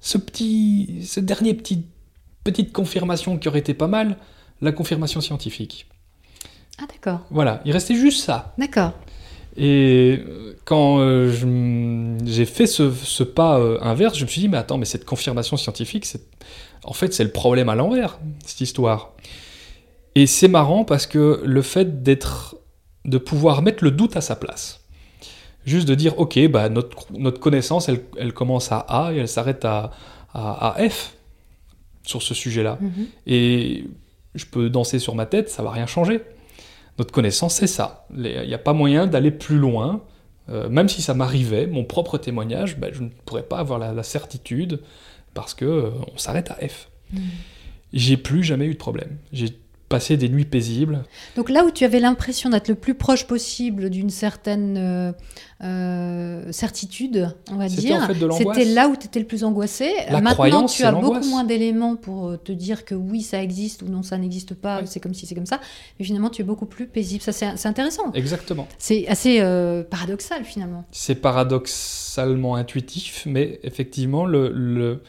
[0.00, 1.84] ce petit, ce dernier petit,
[2.44, 4.16] petite confirmation qui aurait été pas mal,
[4.60, 5.86] la confirmation scientifique.
[6.80, 7.26] Ah, d'accord.
[7.30, 8.54] Voilà, il restait juste ça.
[8.58, 8.92] D'accord.
[9.56, 11.32] Et euh, quand euh,
[12.24, 15.04] j'ai fait ce, ce pas euh, inverse, je me suis dit, mais attends, mais cette
[15.04, 16.28] confirmation scientifique, c'est-
[16.86, 19.12] en fait, c'est le problème à l'envers, cette histoire.
[20.14, 22.56] Et c'est marrant parce que le fait d'être,
[23.04, 24.84] de pouvoir mettre le doute à sa place,
[25.64, 29.28] juste de dire, ok, bah, notre, notre connaissance, elle, elle commence à A et elle
[29.28, 29.90] s'arrête à,
[30.32, 31.16] à, à F
[32.04, 32.78] sur ce sujet-là.
[32.80, 33.06] Mhm.
[33.26, 33.84] Et
[34.34, 36.22] je peux danser sur ma tête, ça va rien changer.
[36.98, 38.06] Notre connaissance, c'est ça.
[38.16, 40.02] Il n'y a pas moyen d'aller plus loin.
[40.48, 43.92] Euh, même si ça m'arrivait, mon propre témoignage, ben, je ne pourrais pas avoir la,
[43.92, 44.80] la certitude
[45.36, 46.88] parce que euh, on s'arrête à F.
[47.12, 47.20] Mhm.
[47.92, 49.18] J'ai plus jamais eu de problème.
[49.32, 49.56] J'ai
[49.88, 51.04] passé des nuits paisibles.
[51.36, 55.12] Donc là où tu avais l'impression d'être le plus proche possible d'une certaine euh,
[55.62, 59.92] euh, certitude, on va dire, en fait c'était là où tu étais le plus angoissé.
[60.08, 63.40] La Maintenant, croyance, tu as beaucoup moins d'éléments pour euh, te dire que oui, ça
[63.42, 65.60] existe ou non, ça n'existe pas, c'est comme si, c'est comme ça.
[65.98, 67.22] Mais finalement, tu es beaucoup plus paisible.
[67.22, 68.10] Ça, c'est c'est intéressant.
[68.12, 68.66] Exactement.
[68.78, 70.84] C'est assez euh, paradoxal finalement.
[70.90, 75.02] C'est paradoxalement intuitif, mais effectivement, le, le...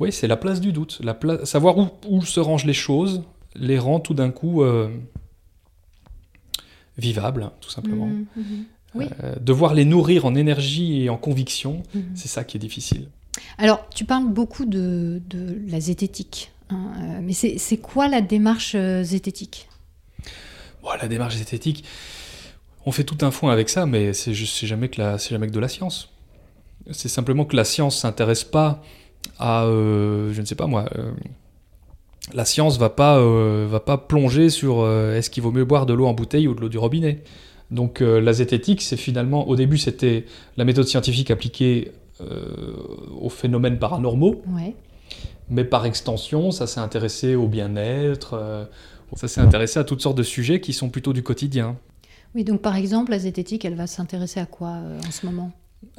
[0.00, 0.98] Oui, c'est la place du doute.
[1.02, 3.22] La pla- Savoir où, où se rangent les choses
[3.54, 4.88] les rend tout d'un coup euh,
[6.98, 8.06] vivables, tout simplement.
[8.06, 8.64] Mhm, mhm.
[8.94, 9.06] Oui.
[9.22, 12.02] Euh, devoir les nourrir en énergie et en conviction, Mhm.
[12.14, 13.08] c'est ça qui est difficile.
[13.58, 18.76] Alors, tu parles beaucoup de, de la zététique Hein, euh, mais c'est quoi la démarche
[19.02, 19.68] zététique?
[20.82, 21.82] Bon, la démarche esthétique,
[22.86, 25.58] on fait tout un fond avec ça, mais c'est jamais, que la- jamais que de
[25.58, 26.10] la science.
[26.92, 28.84] C'est simplement que la science s'intéresse pas
[29.40, 31.10] à, euh, je ne sais pas moi, euh,
[32.34, 35.86] la science va pas, euh, va pas plonger sur euh, est-ce qu'il vaut mieux boire
[35.86, 37.22] de l'eau en bouteille ou de l'eau du robinet.
[37.70, 40.24] Donc euh, la zététique, c'est finalement, au début c'était
[40.56, 42.74] la méthode scientifique appliquée euh,
[43.20, 44.74] aux phénomènes paranormaux, Ouais.
[45.48, 48.66] mais par extension, ça s'est intéressé au bien-être,
[49.16, 51.76] ça s'est intéressé à toutes sortes de sujets qui sont plutôt du quotidien.
[52.34, 54.68] Oui, donc par exemple, la zététique, elle va s'intéresser à quoi
[55.06, 55.50] en ce moment?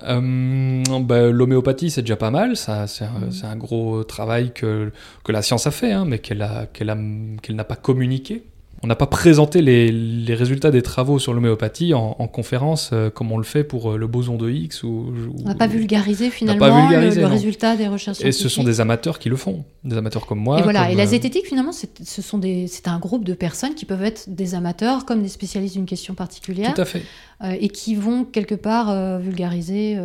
[0.03, 4.91] Euh, ben, L'homéopathie, c'est déjà pas mal, ça, c'est un, gros travail que,
[5.23, 8.43] que la science a fait, hein, mais qu'elle n'a pas communiqué.
[8.83, 13.11] On n'a pas présenté les, les résultats des travaux sur l'homéopathie en, en conférence euh,
[13.11, 14.83] comme on le fait pour euh, le boson de Higgs.
[14.83, 15.13] Ou,
[15.43, 18.81] On n'a pas vulgarisé finalement pas vulgarisé, le, résultat des recherches Et ce sont des
[18.81, 20.59] amateurs qui le font, des amateurs comme moi.
[20.59, 23.85] et voilà, comme, et la euh, zététique finalement, c'est ce un groupe de personnes qui
[23.85, 27.03] peuvent être des amateurs comme des spécialistes d'une question particulière Tout à fait.
[27.43, 29.97] euh, et qui vont quelque part vulgariser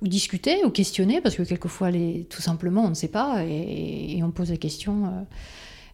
[0.00, 4.16] ou discuter ou questionner parce que quelquefois les, tout simplement on ne sait pas et,
[4.16, 5.26] et on pose la question.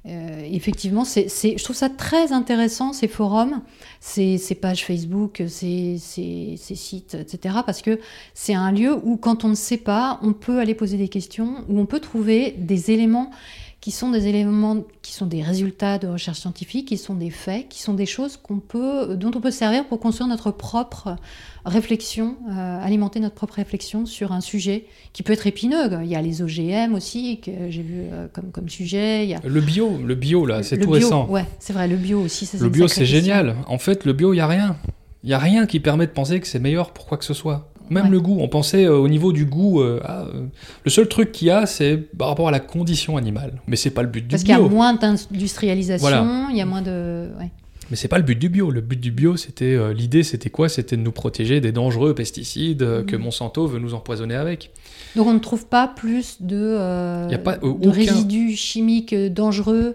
[0.06, 3.62] Euh, effectivement, c'est, c'est- je trouve ça très intéressant ces forums,
[4.00, 7.56] ces, ces pages Facebook, ces, ces- ces sites, etc.
[7.64, 8.00] Parce que
[8.34, 11.64] c'est un lieu où quand on ne sait pas, on peut aller poser des questions,
[11.68, 13.30] où on peut trouver des éléments
[13.82, 17.68] qui sont des éléments, qui sont des résultats de recherche scientifique, qui sont des faits,
[17.68, 21.16] qui sont des choses qu'on peut, dont on peut se servir pour construire notre propre
[21.64, 25.90] réflexion, euh, alimenter notre propre réflexion sur un sujet qui peut être épineux.
[26.00, 29.24] Il y a les OGM aussi que j'ai vu euh, comme, comme sujet.
[29.24, 31.26] Il y a Le bio, le bio là, c'est tout bio, récent.
[31.28, 32.46] Ouais, c'est vrai, le bio aussi.
[32.46, 33.56] ça, Le bio, c'est génial.
[33.66, 34.76] En fait, le bio, il n'y a rien.
[35.24, 37.34] Il n'y a rien qui permet de penser que c'est meilleur pour quoi que ce
[37.34, 37.71] soit.
[37.90, 38.10] Même Ouais.
[38.10, 38.38] le goût.
[38.40, 40.46] On pensait euh, au niveau du goût, euh, ah, euh,
[40.84, 43.60] le seul truc qu'il y a, c'est par rapport à la condition animale.
[43.66, 44.68] Mais c'est pas le but du Parce qu'il y a bio.
[44.68, 46.48] moins d'industrialisation, Voilà.
[46.50, 47.28] il y a moins de.
[47.38, 47.50] ouais.
[47.90, 48.70] Mais c'est pas le but du bio.
[48.70, 50.70] Le but du bio, c'était l'idée, c'était quoi?
[50.70, 53.22] C'était de nous protéger des dangereux pesticides que Mhm.
[53.22, 54.70] Monsanto veut nous empoisonner avec.
[55.14, 59.94] Donc on ne trouve pas plus de, Y a pas, de aucun- résidus chimiques dangereux.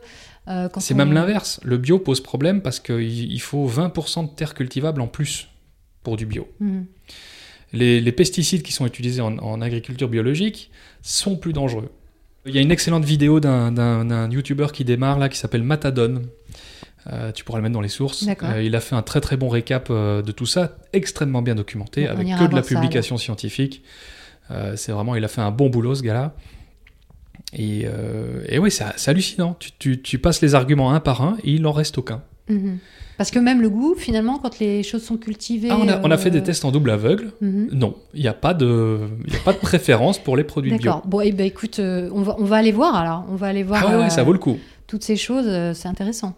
[0.78, 1.60] C'est on- même l'inverse.
[1.63, 3.02] Le bio pose problème parce qu'il
[3.34, 5.47] il faut 20% de terres cultivables en plus
[6.04, 6.47] pour du bio.
[6.60, 6.86] Mhm.
[7.74, 11.90] Les, les pesticides qui sont utilisés en, en agriculture biologique sont plus dangereux.
[12.46, 16.22] Il y a une excellente vidéo d'un- youtubeur qui démarre là qui s'appelle Matadon.
[17.12, 18.26] Euh, tu pourras le mettre dans les sources.
[18.44, 21.56] Euh, il a fait un très très bon récap euh, de tout ça, extrêmement bien
[21.56, 23.82] documenté, Bon, avec que de la ça, publication scientifique.
[24.76, 26.34] C'est vraiment, il a fait un bon boulot ce gars-là.
[27.54, 27.86] Et,
[28.48, 29.56] et oui, c'est hallucinant.
[29.60, 32.24] Tu, tu- tu passes les arguments un par un et il n'en reste aucun.
[32.50, 32.78] Mhm.
[33.18, 35.70] Parce que même le goût, finalement, quand les choses sont cultivées.
[35.72, 37.32] Ah, on, a, on a fait des euh, tests en double aveugle.
[37.42, 37.70] mhm.
[37.74, 40.78] Non, il n'y a, pas de- y a pas de préférence pour les produits bio.
[40.80, 41.02] D'accord.
[41.08, 43.26] Bon, et ben écoute, euh, on, va, on va aller voir alors.
[43.32, 44.58] On va aller voir Ah ouais, ouais, euh, ça vaut le coup.
[44.86, 46.34] toutes ces choses, c'est intéressant.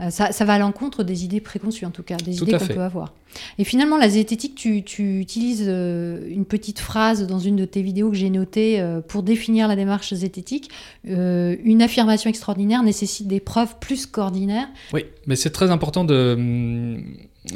[0.00, 2.58] Euh, ça, ça va à l'encontre des idées préconçues, en tout cas, des Tout idées
[2.58, 3.14] qu'on peut avoir.
[3.58, 7.82] Et finalement, la zététique, tu, tu utilises euh, une petite phrase dans une de tes
[7.82, 10.70] vidéos que j'ai notée euh, pour définir la démarche zététique.
[11.04, 14.68] Une affirmation extraordinaire nécessite des preuves plus qu'ordinaires.
[14.92, 16.98] Oui, mais c'est très important de,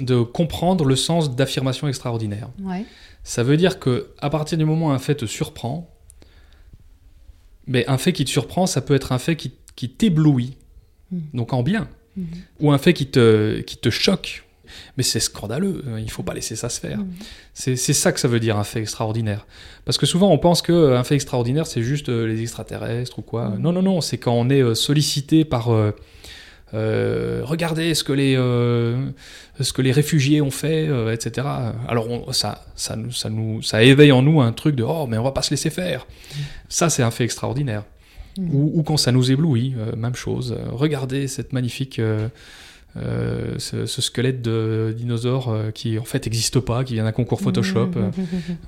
[0.01, 2.51] de comprendre le sens d'affirmation extraordinaire.
[2.63, 2.85] Ouais.
[3.25, 5.89] Ça veut dire que à partir du moment où un fait te surprend,
[7.67, 10.57] mais un fait qui te surprend, ça peut être un fait qui, qui t'éblouit,
[11.13, 11.19] Mm.
[11.35, 12.27] donc en bien, Mhm.
[12.61, 14.45] ou un fait qui te, qui te choque.
[14.97, 16.99] Mais c'est scandaleux, euh, il faut pas laisser ça se faire.
[16.99, 17.13] Mhm.
[17.55, 19.47] C'est ça que ça veut dire un fait extraordinaire.
[19.85, 23.51] Parce que souvent on pense qu'un fait extraordinaire c'est juste euh, les extraterrestres ou quoi.
[23.51, 23.59] Mhm.
[23.61, 25.73] Non, non, non, c'est quand on est euh, sollicité par...
[25.73, 25.93] euh,
[26.75, 28.97] euh, regardez ce que les euh,
[29.61, 31.47] ce que les réfugiés ont fait, euh, etc.
[31.87, 35.07] Alors on- ça ça nous ça nous ça éveille en nous un truc de oh
[35.07, 36.07] mais on va pas se laisser faire.
[36.71, 37.85] Ça c'est un fait extraordinaire.
[38.39, 38.55] Mhm.
[38.55, 40.57] Ou, ou quand ça nous éblouit, euh, même chose.
[40.71, 42.29] Regardez cette magnifique euh,
[42.99, 47.41] euh, ce, ce squelette de dinosaure qui en fait n'existe pas, qui vient d'un concours
[47.41, 47.87] Photoshop.
[47.87, 47.93] Mhm.
[47.97, 48.11] euh,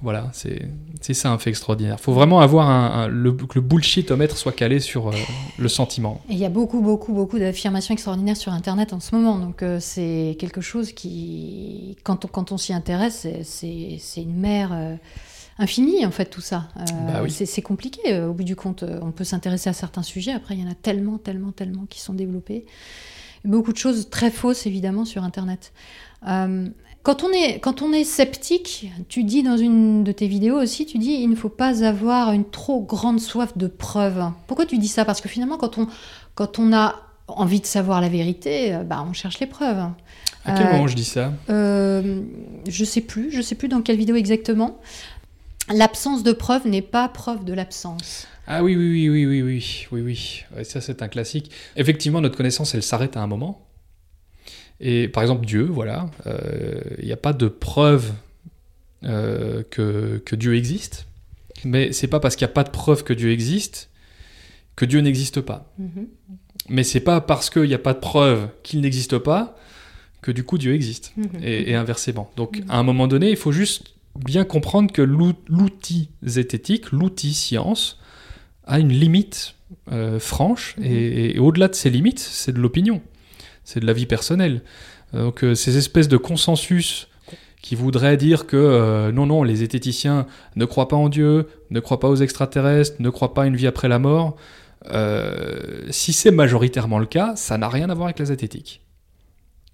[0.03, 0.63] voilà, c'est
[1.03, 2.01] c'est ça un fait extraordinaire.
[2.01, 5.13] faut vraiment avoir un, un- le, que le bullshitomètre soit calé sur euh,
[5.59, 6.23] le sentiment.
[6.31, 9.39] Et il y a beaucoup, beaucoup, beaucoup d'affirmations extraordinaires sur Internet en ce moment.
[9.39, 14.71] Donc euh, c'est quelque chose qui, quand on, quand on s'y intéresse, c'est une mer
[15.59, 16.69] infinie en fait tout ça.
[16.79, 17.31] Euh, Bah oui.
[17.31, 18.83] c'est- compliqué euh, au bout du compte.
[18.83, 20.33] euh, On peut s'intéresser à certains sujets.
[20.33, 22.67] Après, il y en a tellement, tellement, tellement qui sont développés.
[23.45, 25.73] Beaucoup de choses très fausses évidemment sur Internet.
[26.29, 26.67] Euh,
[27.03, 30.87] quand on, est, quand on est sceptique, tu dis dans une de tes vidéos aussi,
[30.87, 34.25] tu dis il ne faut pas avoir une trop grande soif de preuves.
[34.47, 35.05] Pourquoi tu dis ça?
[35.05, 35.87] Parce que finalement, quand on,
[36.35, 36.95] quand on a
[37.29, 39.85] envie de savoir la vérité, bah, on cherche les preuves.
[40.47, 41.33] À quel Euh, moment je dis ça?
[41.51, 42.21] Euh,
[42.69, 44.79] je sais plus, je sais plus dans quelle vidéo exactement.
[45.73, 48.27] L'absence de preuve n'est pas preuve de l'absence.
[48.47, 50.65] Ah oui, oui, oui, oui, oui, oui, oui, oui.
[50.65, 51.51] Ça, c'est un classique.
[51.77, 53.67] Effectivement, notre connaissance, elle s'arrête à un moment.
[54.81, 58.13] Et par exemple, Dieu, voilà, euh, il n'y a pas de preuve
[59.05, 61.07] euh, que, que Dieu existe.
[61.65, 63.89] Mais c'est pas parce qu'il n'y a pas de preuve que Dieu existe
[64.77, 65.73] que Dieu n'existe pas.
[65.79, 66.09] Mhm.
[66.69, 69.57] Mais c'est pas parce qu'il n'y a pas de preuve qu'il n'existe pas
[70.23, 71.13] que du coup Dieu existe.
[71.17, 71.29] Mhm.
[71.43, 72.31] Et, et inversement.
[72.37, 77.35] Donc à un moment donné, il faut juste bien comprendre que l'ou- l'outil zététique, l'outil
[77.35, 77.99] science,
[78.67, 79.55] a une limite
[79.93, 80.77] euh, franche.
[80.79, 80.85] Mhm.
[80.85, 83.03] Et, et au-delà de ces limites, c'est de l'opinion.
[83.65, 84.63] C'est de la vie personnelle.
[85.15, 87.09] Euh, Donc euh, ces espèces de consensus
[87.61, 91.81] qui voudraient dire que euh, non, non, les zététiciens ne croient pas en Dieu, ne
[91.81, 94.37] croient pas aux extraterrestres, ne croient pas à une vie après la mort,
[95.91, 98.83] si c'est majoritairement le cas, ça n'a rien à voir avec la zététique.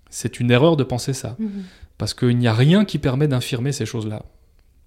[0.09, 1.35] C'est une erreur de penser ça.
[1.41, 1.65] Mhm.
[2.01, 4.23] Parce qu'il n'y a rien qui permet d'infirmer ces choses-là.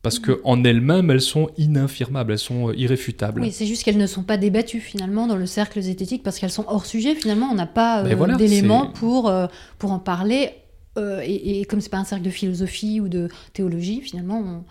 [0.01, 0.25] Parce Mhm.
[0.25, 3.39] que en elles-mêmes, elles sont ininfirmables, elles sont euh, irréfutables.
[3.39, 6.51] Oui, c'est juste qu'elles ne sont pas débattues finalement dans le cercle zététique parce qu'elles
[6.51, 7.15] sont hors sujet.
[7.15, 9.47] Finalement, on n'a pas euh, voilà, d'éléments pour, euh,
[9.79, 10.49] pour en parler.
[10.97, 14.63] euh, et, et comme c'est pas un cercle de philosophie ou de théologie, finalement, on,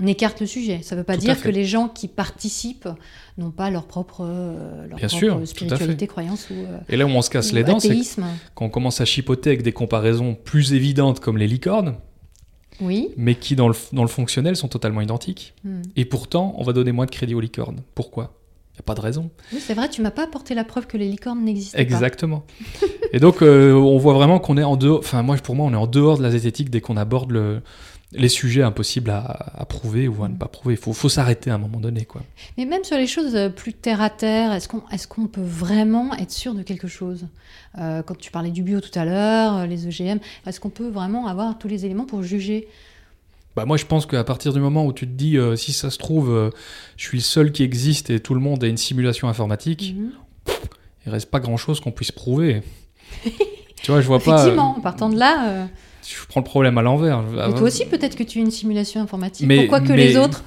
[0.00, 0.80] on écarte le sujet.
[0.82, 2.88] Ça ne veut pas Tout dire que les gens qui participent
[3.38, 6.78] n'ont pas leur propre, euh, leur Bien propre sûr, tout à spiritualité, croyance ou, euh,
[6.88, 7.96] Et là où on se casse les dents, c'est
[8.54, 11.96] quand on commence à chipoter avec des comparaisons plus évidentes comme les licornes,
[12.80, 13.08] Oui.
[13.16, 15.54] mais qui dans le, dans le fonctionnel sont totalement identiques.
[15.64, 15.82] Hmm.
[15.96, 17.80] Et pourtant, on va donner moins de crédit aux licornes.
[17.94, 18.34] Pourquoi?
[18.74, 19.30] Il n'y a pas de raison.
[19.52, 21.82] Oui, c'est vrai, tu m'as pas apporté la preuve que les licornes n'existaient pas.
[21.82, 22.44] Exactement.
[23.12, 25.00] Et donc, euh, on voit vraiment qu'on est en dehors.
[25.00, 27.60] Enfin, moi, pour moi, on est en dehors de la zététique dès qu'on aborde le-
[28.12, 30.74] les sujets impossibles à, à prouver ou à ne pas prouver.
[30.74, 32.22] Il faut, faut s'arrêter à un moment donné, quoi.
[32.56, 35.42] Mais même sur les choses euh, plus terre à terre, est-ce qu'on est qu'on peut
[35.42, 37.26] vraiment être sûr de quelque chose?
[37.78, 40.88] Euh, Quand tu parlais du bio tout à l'heure, euh, les OGM, est-ce qu'on peut
[40.88, 42.68] vraiment avoir tous les éléments pour juger?
[43.56, 45.90] Bah moi je pense qu'à partir du moment où tu te dis euh, si ça
[45.90, 46.50] se trouve euh,
[46.96, 50.12] je suis le seul qui existe et tout le monde a une simulation informatique, Mhm.
[51.06, 52.62] il reste pas grand chose qu'on puisse prouver.
[53.82, 54.34] tu vois, je vois pas.
[54.42, 55.66] Effectivement, en partant de là,
[56.08, 57.22] Je prends le problème à l'envers.
[57.22, 59.46] mais toi aussi peut-être que tu es une simulation informatique.
[59.46, 60.44] Mais- Pourquoi que mais- les autres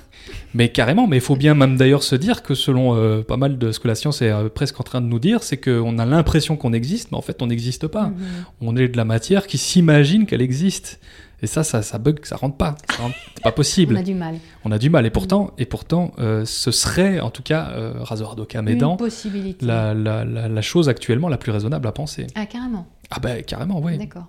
[0.53, 3.57] Mais carrément, mais il faut bien même d'ailleurs se dire que selon euh, pas mal
[3.57, 5.97] de ce que la science est euh, presque en train de nous dire, c'est qu'on
[5.99, 8.07] a l'impression qu'on existe, mais en fait on n'existe pas.
[8.07, 8.15] Mhm.
[8.61, 10.99] On est de la matière qui s'imagine qu'elle existe.
[11.43, 12.75] Et ça, ça, ça bug, ça rentre pas.
[12.87, 12.97] C'est
[13.41, 13.97] pas On possible.
[13.97, 14.35] a du mal.
[14.63, 15.07] On a du mal.
[15.07, 18.95] Et pourtant, et pourtant euh, ce serait, en tout cas, euh, rasoir Une aidant,
[19.61, 22.27] la, la, la, la chose actuellement la plus raisonnable à penser.
[22.35, 22.85] Ah carrément.
[23.09, 23.97] Ah bah carrément, oui.
[23.97, 24.27] D'accord.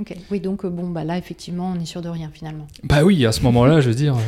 [0.00, 0.14] Ok.
[0.30, 2.66] Oui, donc euh, bon, bah là effectivement, on est sûr de rien finalement.
[2.82, 4.16] Bah oui, à ce moment-là, je veux dire...
[4.16, 4.20] euh,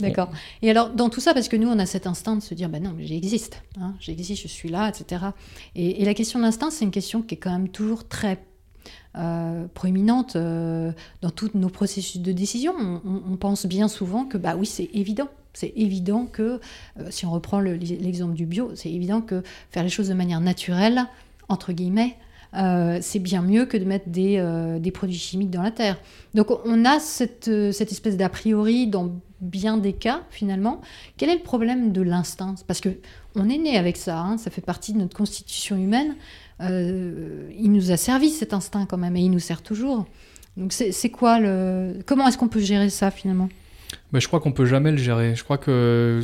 [0.00, 0.30] D'accord.
[0.62, 2.68] Et alors, dans tout ça, parce que nous, on a cet instinct de se dire,
[2.68, 5.24] bah non, mais j'existe, hein, j'existe, je suis là, etc.
[5.74, 8.38] Et, et la question de l'instinct, c'est une question qui est quand même toujours très
[9.16, 12.74] euh, proéminente euh, dans tous nos processus de décision.
[12.78, 15.28] On, on- on pense bien souvent que, bah oui, c'est évident.
[15.52, 16.60] C'est évident que,
[17.00, 20.14] euh, si on reprend le- l'exemple du bio, c'est évident que faire les choses de
[20.14, 21.06] manière naturelle,
[21.48, 22.14] entre guillemets,
[22.54, 25.98] euh, c'est bien mieux que de mettre des, euh, des produits chimiques dans la terre.
[26.34, 30.80] Donc on a cette, euh, cette espèce d'a priori dans bien des cas finalement.
[31.16, 32.54] Quel est le problème de l'instinct?
[32.66, 32.88] Parce que
[33.34, 36.16] on est né avec ça, hein, ça fait partie de notre constitution humaine.
[36.60, 40.06] Il nous a servi cet instinct quand même et il nous sert toujours.
[40.56, 43.48] Donc c'est quoi le Comment est-ce qu'on peut gérer ça finalement?
[44.12, 45.36] Mais je crois qu'on peut jamais le gérer.
[45.36, 46.20] Je crois que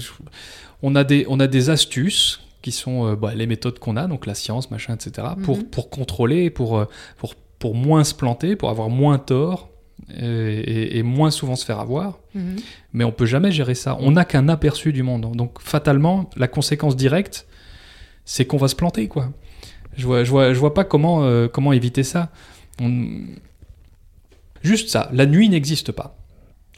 [0.82, 4.06] on a des, on a des astuces qui sont euh, bah, les méthodes qu'on a,
[4.06, 5.64] donc la science, machin, etc., pour, Mhm.
[5.64, 6.86] pour contrôler, pour, euh,
[7.18, 9.68] pour, pour moins se planter, pour avoir moins tort
[10.16, 12.18] et, et- et moins souvent se faire avoir.
[12.34, 12.56] Mhm.
[12.94, 13.96] Mais on peut jamais gérer ça.
[14.00, 15.30] On n'a qu'un aperçu du monde.
[15.36, 17.46] Donc fatalement, la conséquence directe,
[18.24, 19.30] c'est qu'on va se planter, quoi.
[19.96, 22.30] Je vois, je vois, je vois pas comment, euh, comment éviter ça.
[22.80, 23.26] On-
[24.62, 26.16] Juste ça, la nuit n'existe pas.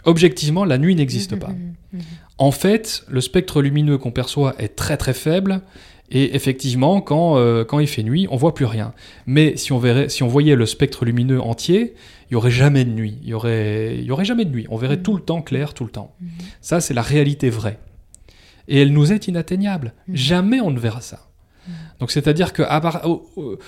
[0.04, 1.52] Objectivement, la nuit n'existe pas.
[1.92, 2.00] Mhm.
[2.38, 5.62] En fait, le spectre lumineux qu'on perçoit est très très faible.
[6.10, 8.92] Et effectivement, quand, euh, quand il fait nuit, on voit plus rien.
[9.26, 11.94] Mais si on, verrait, si on voyait le spectre lumineux entier,
[12.30, 13.18] il y aurait jamais de nuit.
[13.22, 14.66] Il y aurait, il y aurait jamais de nuit.
[14.70, 15.02] On verrait Mhm.
[15.02, 16.14] tout le temps clair, tout le temps.
[16.20, 16.28] Mhm.
[16.60, 17.80] Ça, c'est la réalité vraie.
[18.68, 19.94] Et elle nous est inatteignable.
[20.06, 20.16] Mhm.
[20.16, 21.26] Jamais on ne verra ça.
[21.98, 23.58] Donc, c'est-à-dire que à part- oh, oh,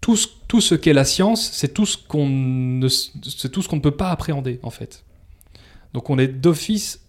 [0.00, 3.68] tout ce, tout ce qu'est la science, c'est tout ce qu'on ne, c'est tout ce
[3.68, 5.04] qu'on ne peut pas appréhender, en fait.
[5.94, 7.00] Donc, on est d'office.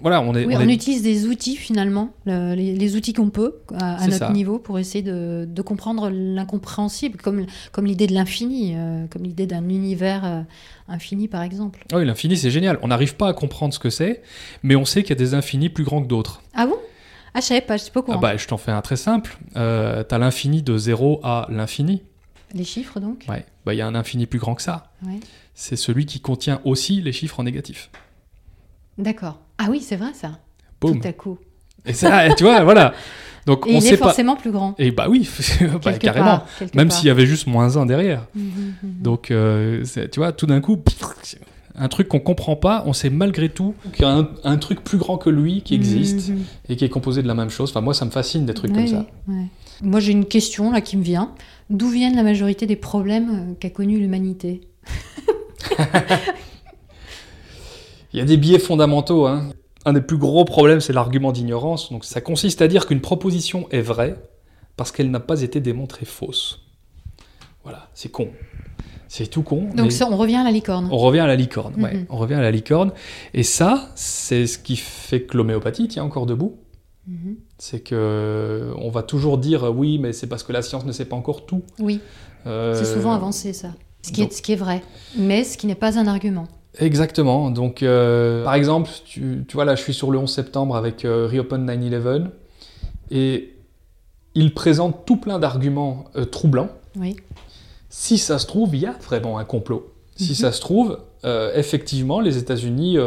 [0.00, 0.44] Voilà, on est.
[0.46, 4.04] Oui, on on, est- utilise des outils finalement, le- les, les outils qu'on peut à,
[4.06, 4.32] notre ça.
[4.32, 9.46] niveau pour essayer de, de comprendre l'incompréhensible, comme, comme l'idée de l'infini, euh, comme l'idée
[9.46, 10.40] d'un univers euh,
[10.88, 11.84] infini par exemple.
[11.92, 12.78] Ah Oui, l'infini, c'est génial.
[12.82, 14.22] On n'arrive pas à comprendre ce que c'est,
[14.62, 16.42] mais on sait qu'il y a des infinis plus grands que d'autres.
[16.54, 16.76] Ah bon?
[17.34, 18.18] Ah, je savais pas, je sais pas au Ah courant.
[18.18, 19.38] bah, je t'en fais un très simple.
[19.56, 22.02] Euh, T'as l'infini de 0 à l'infini.
[22.54, 23.24] Les chiffres donc?
[23.28, 23.44] Ouais.
[23.64, 24.90] Bah, il y a un infini plus grand que ça.
[25.06, 25.20] Ouais.
[25.54, 27.90] C'est celui qui contient aussi les chiffres en négatif.
[29.00, 29.40] D'accord.
[29.58, 30.38] Ah oui, c'est vrai ça.
[30.80, 31.00] Boum.
[31.00, 31.38] Tout à coup.
[31.86, 32.94] Et ça, tu vois, voilà.
[33.46, 34.06] Donc Et on il sait est pas.
[34.06, 34.74] forcément plus grand.
[34.78, 35.28] Et bah oui,
[35.60, 36.24] bah, quelque carrément.
[36.26, 38.26] part, Même s'il y avait juste moins un derrière.
[38.34, 39.02] Mhm, mhm.
[39.02, 39.82] Donc, euh,
[40.12, 40.78] tu vois, tout d'un coup,
[41.74, 44.84] un truc qu'on comprend pas, on sait malgré tout qu'il y a un, un truc
[44.84, 46.32] plus grand que lui qui existe
[46.68, 47.70] et qui est composé de la même chose.
[47.70, 49.06] Enfin, moi, ça me fascine des trucs comme ça.
[49.82, 51.32] Moi, j'ai une question là qui me vient.
[51.70, 54.60] D'où viennent la majorité des problèmes euh, qu'a connus l'humanité?
[58.12, 59.26] Il y a des biais fondamentaux.
[59.26, 59.50] hein.
[59.86, 61.90] Un des plus gros problèmes, c'est l'argument d'ignorance.
[61.90, 64.16] Donc, ça consiste à dire qu'une proposition est vraie
[64.76, 66.60] parce qu'elle n'a pas été démontrée fausse.
[67.64, 68.28] Voilà, c'est con.
[69.08, 69.62] C'est tout con.
[69.74, 70.88] Donc, mais- ça, on revient à la licorne.
[70.90, 71.94] On revient à la licorne, ouais.
[71.94, 72.06] Mhm.
[72.10, 72.92] On revient à la licorne.
[73.34, 76.56] Et ça, c'est ce qui fait que l'homéopathie tient encore debout.
[77.08, 77.36] Mhm.
[77.58, 80.92] C'est que on va toujours dire euh, oui, mais c'est parce que la science ne
[80.92, 81.62] sait pas encore tout.
[81.78, 82.00] Oui,
[82.46, 83.74] Euh, c'est souvent avancé ça.
[84.02, 84.82] Ce qui, donc- est, ce qui est vrai,
[85.18, 86.46] mais ce qui n'est pas un argument.
[86.78, 87.50] Exactement.
[87.50, 91.04] Donc, euh, par exemple, tu, tu vois, là, je suis sur le 11 septembre avec
[91.04, 92.28] euh, Reopen 9-11
[93.10, 93.54] et
[94.34, 96.68] il présente tout plein d'arguments euh, troublants.
[96.96, 97.16] Oui.
[97.88, 99.92] Si ça se trouve, il y a vraiment un complot.
[100.14, 100.34] Si Mhm.
[100.36, 100.98] ça se trouve,
[101.54, 102.98] effectivement, les États-Unis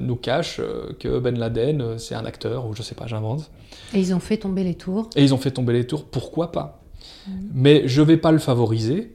[0.00, 0.60] nous cachent
[0.98, 3.50] que Ben Laden, c'est un acteur, ou je sais pas, j'invente.
[3.92, 5.08] Et ils ont fait tomber les tours.
[5.14, 6.82] Et ils ont fait tomber les tours, pourquoi pas?
[7.28, 7.34] Mhm.
[7.54, 9.14] Mais je vais pas le favoriser.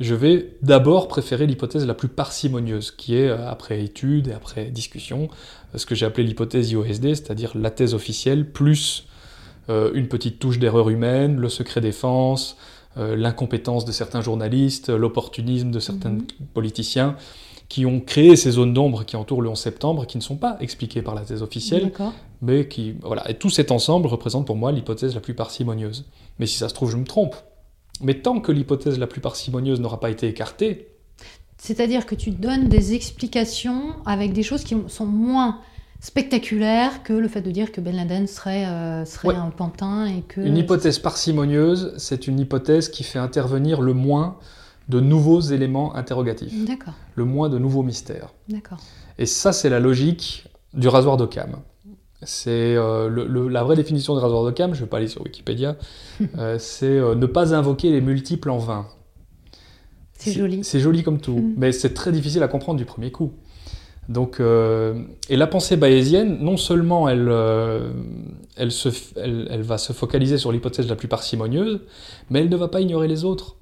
[0.00, 4.66] Je vais d'abord préférer l'hypothèse la plus parcimonieuse, qui est, euh, après étude et après
[4.66, 5.28] discussion,
[5.74, 9.06] euh, ce que j'ai appelé l'hypothèse IOSD, c'est-à-dire la thèse officielle, plus
[9.70, 12.56] euh, une petite touche d'erreur humaine, le secret défense,
[12.98, 16.26] euh, l'incompétence de certains journalistes, l'opportunisme de certains Mhm.
[16.54, 17.16] politiciens,
[17.68, 20.58] qui ont créé ces zones d'ombre qui entourent le 11 septembre, qui ne sont pas
[20.60, 21.92] expliquées par la thèse officielle,
[22.42, 26.04] mais qui voilà et tout cet ensemble représente pour moi l'hypothèse la plus parcimonieuse.
[26.38, 27.34] Mais si ça se trouve, je me trompe.
[28.00, 30.88] Mais tant que l'hypothèse la plus parcimonieuse n'aura pas été écartée,
[31.58, 35.60] C'est-à-dire que tu donnes des explications avec des choses qui sont moins
[36.00, 39.34] spectaculaires que le fait de dire que Ben Laden serait, euh, serait Ouais.
[39.36, 40.40] un pantin et que...
[40.42, 44.36] une hypothèse parcimonieuse, c'est une hypothèse qui fait intervenir le moins
[44.90, 48.34] de nouveaux éléments interrogatifs, D'accord, le moins de nouveaux mystères.
[48.50, 48.78] d'accord.
[49.18, 51.56] Et ça, c'est la logique du rasoir d'Occam.
[52.24, 55.08] C'est euh, le- le- la vraie définition du rasoir d'Occam, je ne vais pas aller
[55.08, 55.76] sur Wikipédia,
[56.38, 58.86] euh, c'est euh, ne pas invoquer les multiples en vain.
[60.16, 60.64] C'est joli.
[60.64, 61.54] C'est joli comme tout, Mm.
[61.56, 63.32] mais c'est très difficile à comprendre du premier coup.
[64.08, 67.32] Donc, et la pensée bayésienne, non seulement elle,
[68.56, 71.80] elle, se, f- elle, elle va se focaliser sur l'hypothèse la plus parcimonieuse,
[72.28, 73.56] mais elle ne va pas ignorer les autres.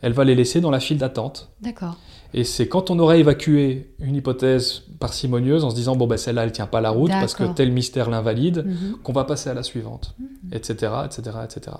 [0.00, 1.50] Elle va les laisser dans la file d'attente.
[1.60, 1.98] D'accord.
[2.34, 6.44] Et c'est quand on aura évacué une hypothèse parcimonieuse en se disant bon ben celle-là
[6.44, 8.96] elle tient pas la route parce que tel mystère l'invalide, Mhm.
[9.02, 10.26] qu'on va passer à la suivante, Mhm.
[10.52, 11.76] etc., etc., etc.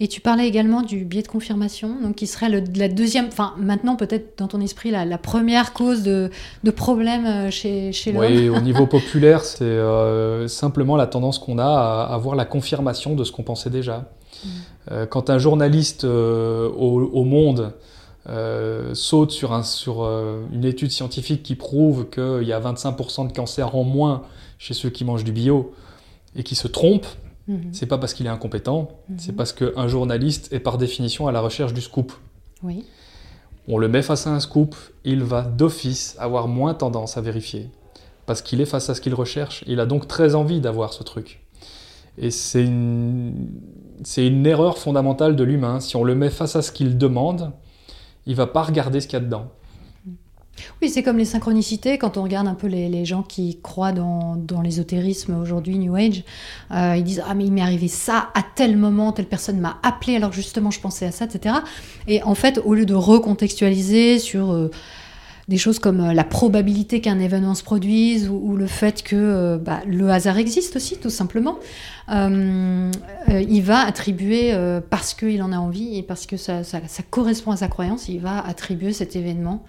[0.00, 3.52] Et tu parlais également du biais de confirmation, donc qui serait le- la deuxième, enfin
[3.58, 6.30] maintenant peut-être dans ton esprit la, la première cause de,
[6.64, 8.22] de problème euh, chez, chez l'homme.
[8.24, 13.14] Oui, au niveau populaire, c'est euh, simplement la tendance qu'on a à avoir la confirmation
[13.14, 13.98] de ce qu'on pensait déjà.
[14.44, 14.48] Mm.
[14.90, 17.72] Euh, quand un journaliste euh, au, au Monde
[18.28, 23.28] euh, saute sur, un, sur euh, une étude scientifique qui prouve qu'il y a 25%
[23.28, 24.22] de cancer en moins
[24.58, 25.72] chez ceux qui mangent du bio
[26.36, 27.06] et qui se trompe,
[27.48, 27.70] Mhm.
[27.72, 29.18] c'est pas parce qu'il est incompétent, Mhm.
[29.18, 32.12] c'est parce qu'un journaliste est par définition à la recherche du scoop.
[32.62, 32.84] Oui.
[33.66, 37.68] On le met face à un scoop, il va d'office avoir moins tendance à vérifier.
[38.26, 39.64] Parce qu'il est face à ce qu'il recherche.
[39.66, 41.42] Il a donc très envie d'avoir ce truc.
[42.18, 43.48] Et c'est une,
[44.04, 45.80] c'est une erreur fondamentale de l'humain.
[45.80, 47.50] Si on le met face à ce qu'il demande,
[48.26, 49.50] il va pas regarder ce qu'il y a dedans.
[50.80, 54.36] Oui, c'est comme les synchronicités, quand on regarde un peu les, gens qui croient dans,
[54.36, 56.24] dans l'ésotérisme aujourd'hui, New Age,
[56.70, 59.78] euh, ils disent Ah, mais il m'est arrivé ça à tel moment, telle personne m'a
[59.82, 61.56] appelé, alors justement je pensais à ça, etc.
[62.06, 64.70] Et en fait, au lieu de recontextualiser sur euh,
[65.48, 69.16] des choses comme euh, la probabilité qu'un événement se produise ou, ou le fait que
[69.16, 71.58] euh, bah, le hasard existe aussi, tout simplement,
[72.10, 72.90] euh,
[73.28, 77.02] il va attribuer, euh, parce qu'il en a envie et parce que ça, ça- ça
[77.02, 79.64] correspond à sa croyance, il va attribuer cet événement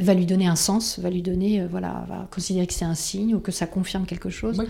[0.00, 2.94] va lui donner un sens, va lui donner, euh, voilà, va considérer que c'est un
[2.94, 4.58] signe ou que ça confirme quelque chose.
[4.58, 4.66] Oui.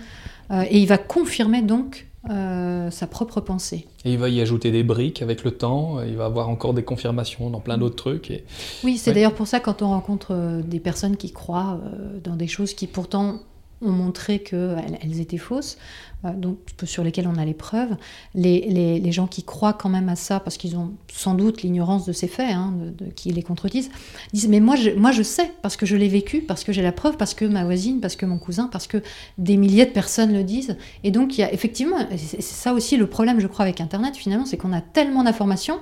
[0.70, 3.86] Et il va confirmer donc euh, sa propre pensée.
[4.04, 6.02] Et il va y ajouter des briques avec le temps.
[6.02, 8.30] Il va avoir encore des confirmations dans plein d'autres trucs.
[8.30, 8.44] Et...
[8.84, 9.14] Oui, c'est Ouais.
[9.14, 12.74] d'ailleurs pour ça quand on rencontre euh, des personnes qui croient euh, dans des choses
[12.74, 13.40] qui pourtant
[13.82, 17.96] ont montré qu'elles elles étaient fausses, euh, donc sur lesquelles on a les preuves,
[18.34, 21.62] les, les- les gens qui croient quand même à ça, parce qu'ils ont sans doute
[21.62, 23.90] l'ignorance de ces faits, hein, de, qui les contredisent,
[24.32, 26.82] disent mais moi je, moi je sais, parce que je l'ai vécu, parce que j'ai
[26.82, 29.02] la preuve, parce que ma voisine, parce que mon cousin, parce que
[29.38, 30.76] des milliers de personnes le disent.
[31.04, 34.16] Et donc il y a effectivement, c'est ça aussi le problème je crois avec Internet
[34.16, 35.78] finalement, c'est qu'on a tellement d'informations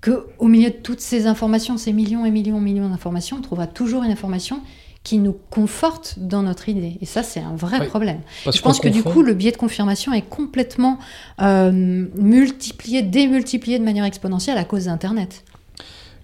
[0.00, 3.42] que au milieu de toutes ces informations, ces millions et millions et millions d'informations, on
[3.42, 4.60] trouvera toujours une information
[5.08, 6.98] qui nous conforte dans notre idée.
[7.00, 7.86] Et ça, c'est un vrai Oui.
[7.86, 8.20] problème.
[8.44, 10.98] Je pense que du coup, le biais de confirmation est complètement
[11.40, 15.44] euh, multiplié, démultiplié de manière exponentielle à cause d'Internet.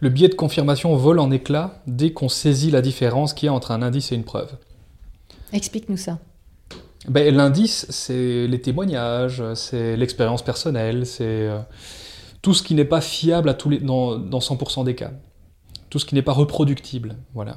[0.00, 3.54] Le biais de confirmation vole en éclats dès qu'on saisit la différence qu'il y a
[3.54, 4.50] entre un indice et une preuve.
[5.54, 6.18] Explique-nous ça.
[7.08, 11.58] Ben, L'indice, c'est les témoignages, c'est l'expérience personnelle, c'est euh,
[12.42, 15.12] tout ce qui n'est pas fiable à tous les, dans, dans 100% des cas.
[15.88, 17.16] Tout ce qui n'est pas reproductible.
[17.32, 17.56] Voilà.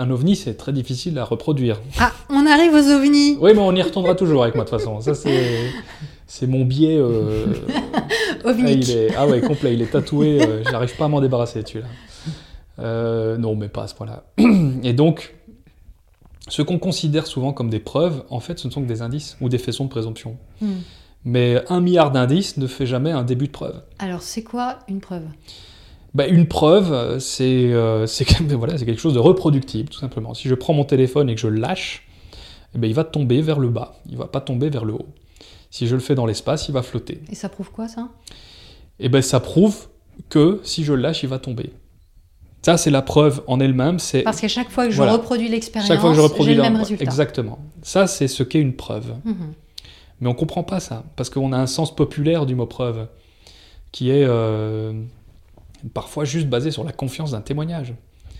[0.00, 1.78] Un ovni, c'est très difficile à reproduire.
[1.98, 4.78] Ah, on arrive aux ovnis Oui, mais on y retournera toujours avec moi de toute
[4.78, 4.98] façon.
[5.02, 6.96] Ça, c'est, mon biais.
[6.96, 7.44] euh,
[8.44, 8.88] ah, ovniques.
[8.88, 10.40] il est, ah ouais, complet, il est tatoué.
[10.40, 11.86] euh, J'arrive pas à m'en débarrasser, celui-là.
[12.78, 14.24] Euh, non, mais pas à ce point-là.
[14.82, 15.34] Et donc,
[16.48, 19.36] ce qu'on considère souvent comme des preuves, en fait, ce ne sont que des indices
[19.42, 20.38] ou des faisceaux de présomption.
[20.62, 20.76] Hmm.
[21.26, 23.82] Mais un milliard d'indices ne fait jamais un début de preuve.
[23.98, 25.24] Alors, c'est quoi une preuve?
[26.14, 28.06] Bah, une preuve, euh, c'est euh,
[28.58, 30.34] voilà, quelque chose de reproductible, tout simplement.
[30.34, 32.06] Si je prends mon téléphone et que je le lâche,
[32.74, 35.06] eh ben, il va tomber vers le bas, il va pas tomber vers le haut.
[35.70, 37.22] Si je le fais dans l'espace, il va flotter.
[37.30, 38.08] Et ça prouve quoi, ça?
[38.98, 39.86] Et ben ça prouve
[40.28, 41.72] que si je le lâche, il va tomber.
[42.62, 43.98] Ça, c'est la preuve en elle-même.
[43.98, 45.14] C'est Parce qu'à chaque fois que je Voilà.
[45.14, 45.88] reproduis l'expérience,
[46.44, 47.04] j'ai le même résultat.
[47.04, 47.58] Exactement.
[47.82, 49.14] Ça, c'est ce qu'est une preuve.
[49.24, 49.54] Mhm.
[50.20, 53.06] Mais on comprend pas ça, parce qu'on a un sens populaire du mot preuve,
[53.92, 54.92] qui est euh,
[55.94, 57.94] parfois juste basé sur la confiance d'un témoignage.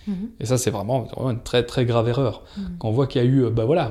[0.07, 0.31] Mhm.
[0.41, 2.43] Et ça, c'est vraiment, vraiment une très très grave erreur.
[2.57, 2.77] Mhm.
[2.79, 3.91] Quand on voit qu'il y a eu, euh, bah voilà,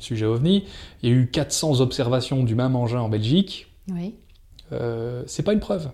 [0.00, 0.64] sujet ovni,
[1.02, 4.14] il y a eu 400 observations du même engin en Belgique, Oui.
[4.72, 5.90] euh, c'est pas une preuve.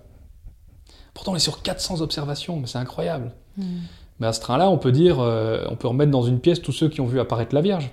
[1.14, 3.33] Pourtant, on est sur 400 observations, mais c'est incroyable.
[3.59, 3.64] Mhm.
[4.20, 6.73] Mais à ce train-là, on peut dire, euh, on peut remettre dans une pièce tous
[6.73, 7.91] ceux qui ont vu apparaître la Vierge.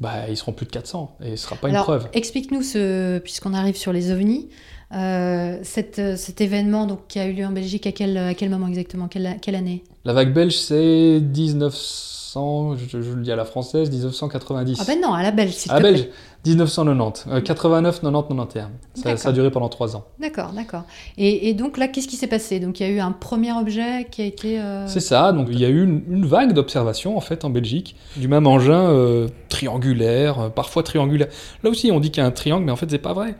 [0.00, 2.08] Bah, ils seront plus de 400, et ce sera pas Alors, une preuve.
[2.12, 4.48] explique-nous, ce, puisqu'on arrive sur les ovnis,
[4.92, 8.34] euh, cet, euh, cet événement donc, qui a eu lieu en Belgique, à quel, à
[8.34, 9.08] quel moment exactement?
[9.08, 9.82] Quelle, quelle année?
[10.04, 14.78] La vague belge, c'est 1900, je, je le dis à la française, 1990.
[14.80, 16.08] Ah ben non, à la belge, s'il à la belge,
[16.46, 19.18] 1990, euh, 89, 90, 91.
[19.18, 20.04] Ça, a duré pendant 3 ans.
[20.20, 20.82] D'accord, d'accord.
[21.16, 24.06] Et, donc là, qu'est-ce qui s'est passé Donc il y a eu un premier objet
[24.10, 24.60] qui a été...
[24.60, 27.96] euh, C'est ça, donc il y a eu une, vague d'observations en fait en Belgique,
[28.16, 31.28] du même engin euh, triangulaire, euh, parfois triangulaire.
[31.62, 33.36] Là aussi on dit qu'il y a un triangle, mais en fait c'est pas vrai.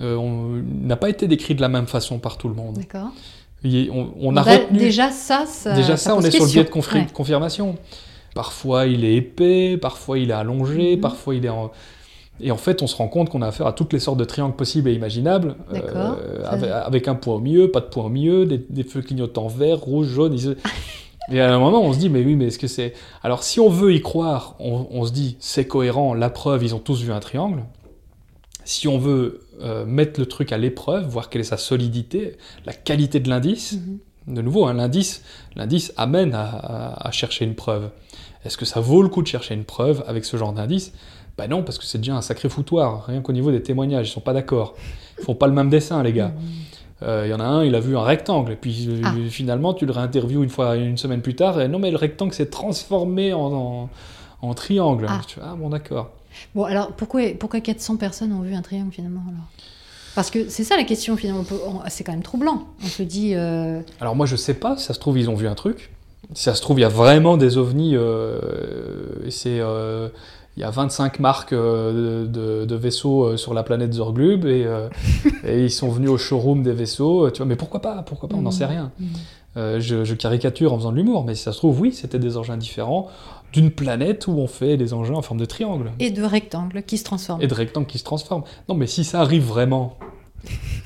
[0.00, 2.76] Euh, on n'a pas été décrit de la même façon par tout le monde.
[2.78, 3.10] D'accord.
[3.64, 4.44] On, on Bah.
[4.70, 7.74] Déjà ça, ça Déjà ça, on est sur le biais de confirmation.
[8.34, 11.00] Parfois il est épais, parfois il est allongé, Mhm.
[11.00, 11.72] parfois il est en...
[12.40, 14.24] Et en fait, on se rend compte qu'on a affaire à toutes les sortes de
[14.24, 18.08] triangles possibles et imaginables, euh, avec, avec un point au milieu, pas de point au
[18.08, 20.34] milieu, des, des feux clignotants verts, rouge, jaune.
[20.34, 20.56] ils se-
[21.30, 22.94] Et à un moment, on se dit, mais oui, mais est-ce que c'est...
[23.22, 26.74] Alors, si on veut y croire, on, on se dit, c'est cohérent, la preuve, ils
[26.74, 27.64] ont tous vu un triangle.
[28.64, 32.36] Si on veut euh, mettre le truc à l'épreuve, voir quelle est sa solidité,
[32.66, 33.74] la qualité de l'indice,
[34.26, 34.34] Mhm.
[34.36, 35.22] de nouveau, hein, l'indice,
[35.56, 37.90] l'indice amène à, à- à chercher une preuve.
[38.44, 40.92] Est-ce que ça vaut le coup de chercher une preuve avec ce genre d'indice?
[41.38, 43.04] Ben non, parce que c'est déjà un sacré foutoir.
[43.06, 44.74] Rien qu'au niveau des témoignages, ils sont pas d'accord.
[45.18, 46.32] Ils font pas le même dessin, les gars.
[47.02, 49.12] Euh, Il y en a un, il a vu un rectangle, et puis euh, Ah.
[49.30, 52.34] finalement, tu le réinterviews une fois, une semaine plus tard, et non, mais le rectangle
[52.34, 53.88] s'est transformé en, en-
[54.42, 55.06] en triangle.
[55.08, 55.20] Ah.
[55.26, 56.10] Tu fais, ah bon, d'accord.
[56.56, 59.44] Bon, alors pourquoi, pourquoi 400 personnes ont vu un triangle finalement alors?
[60.16, 61.44] Parce que c'est ça la question finalement.
[61.88, 62.64] C'est quand même troublant.
[62.82, 63.34] On se dit.
[63.36, 65.92] euh, Alors moi je sais pas, si ça se trouve ils ont vu un truc.
[66.34, 67.96] Si ça se trouve il y a vraiment des ovnis,
[69.30, 69.60] c'est...
[70.58, 74.64] il y a 25 marques euh, de, de vaisseaux euh, sur la planète Zorglub et,
[74.66, 74.88] euh,
[75.46, 77.30] et ils sont venus au showroom des vaisseaux.
[77.30, 78.90] Tu vois, mais pourquoi pas Pourquoi pas On n'en sait rien.
[78.98, 79.08] Mhm.
[79.56, 82.18] Euh, je, je caricature en faisant de l'humour, mais si ça se trouve, oui, c'était
[82.18, 83.06] des engins différents
[83.52, 86.98] d'une planète où on fait des engins en forme de triangle Et de rectangles qui
[86.98, 87.40] se transforment.
[87.40, 88.42] et de rectangles qui se transforment.
[88.68, 89.96] Non, mais si ça arrive vraiment,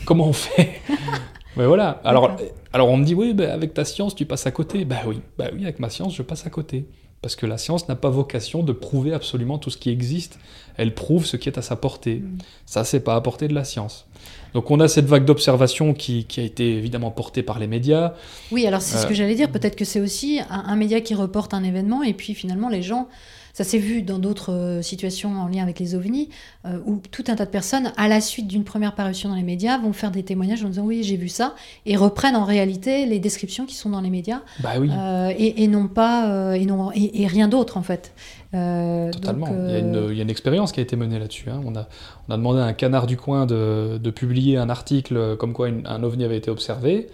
[0.05, 0.71] comment on fait?
[1.57, 2.01] Mais voilà.
[2.05, 2.31] Alors,
[2.73, 4.85] alors on me dit, oui, bah, avec ta science, tu passes à côté.
[4.87, 6.87] Bah oui, bah oui, avec ma science, je passe à côté.
[7.23, 10.39] Parce que la science n'a pas vocation de prouver absolument tout ce qui existe.
[10.77, 12.17] Elle prouve ce qui est à sa portée.
[12.17, 12.39] Mm.
[12.67, 14.07] Ça, c'est pas à portée de la science.
[14.55, 18.15] Donc on a cette vague d'observation qui, qui a été évidemment portée par les médias.
[18.51, 19.09] Oui, alors c'est ce Euh.
[19.09, 19.51] que j'allais dire.
[19.51, 22.83] Peut-être que c'est aussi un, un média qui reporte un événement et puis finalement les
[22.83, 23.09] gens.
[23.53, 26.31] Ça s'est vu dans d'autres euh, situations en lien avec les ovnis,
[26.65, 29.43] euh, où tout un tas de personnes, à la suite d'une première parution dans les
[29.43, 33.05] médias, vont faire des témoignages en disant oui, j'ai vu ça, et reprennent en réalité
[33.05, 34.91] les descriptions qui sont dans les médias, Bah oui.
[34.91, 38.13] euh, et, et non pas, et, non, et, et rien d'autre en fait.
[38.55, 39.47] Euh, Totalement.
[39.49, 41.49] donc, il, y a une, il y a une expérience qui a été menée là-dessus.
[41.51, 41.61] hein.
[41.65, 41.89] On, a,
[42.29, 45.69] on a demandé à un canard du coin de, de publier un article comme quoi
[45.69, 47.09] une- un ovni avait été observé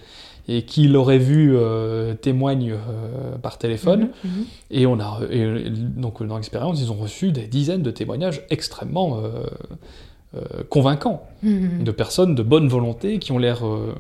[0.51, 4.09] et qui l'aurait vu euh, témoigne euh, par téléphone.
[4.25, 4.45] mhm, mhm.
[4.71, 8.43] Et, on a, et, et donc dans l'expérience, ils ont reçu des dizaines de témoignages
[8.51, 9.45] extrêmement euh,
[10.37, 11.85] euh, convaincants Mhm.
[11.85, 13.67] de personnes de bonne volonté qui ont l'air.
[13.67, 13.95] euh,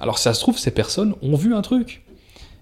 [0.00, 2.03] Alors ça se trouve, ces personnes ont vu un truc.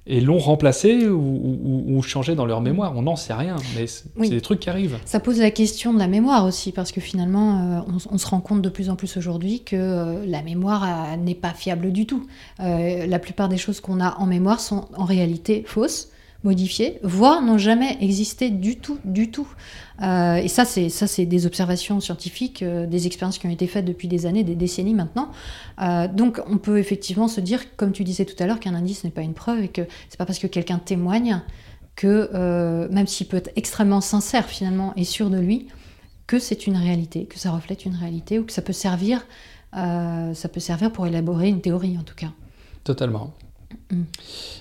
[0.07, 2.93] Et l'ont remplacé ou, ou- ou changé dans leur mémoire.
[2.97, 4.31] On n'en sait rien, mais c'est Oui.
[4.31, 4.99] des trucs qui arrivent.
[5.05, 7.81] Ça pose la question de la mémoire aussi, parce que finalement, euh,
[8.11, 11.17] on, on se rend compte de plus en plus aujourd'hui que euh, la mémoire euh,
[11.17, 12.27] n'est pas fiable du tout.
[12.61, 16.09] Euh, la plupart des choses qu'on a en mémoire sont en réalité fausses,
[16.45, 19.47] modifiées, voire n'ont jamais existé du tout, du tout.
[20.03, 23.67] Euh, et ça, c'est ça, c'est des observations scientifiques, euh, des expériences qui ont été
[23.67, 25.31] faites depuis des années, des décennies maintenant.
[25.81, 29.05] Euh, donc, on peut effectivement se dire, comme tu disais tout à l'heure, qu'un indice
[29.05, 31.41] n'est pas une preuve et que c'est pas parce que quelqu'un témoigne
[31.95, 35.69] que, même s'il peut être extrêmement sincère finalement et sûr de lui,
[36.27, 39.27] que c'est une réalité, que ça reflète une réalité ou que ça peut servir,
[39.75, 42.33] ça peut servir pour élaborer une théorie en tout cas.
[42.83, 43.35] Totalement.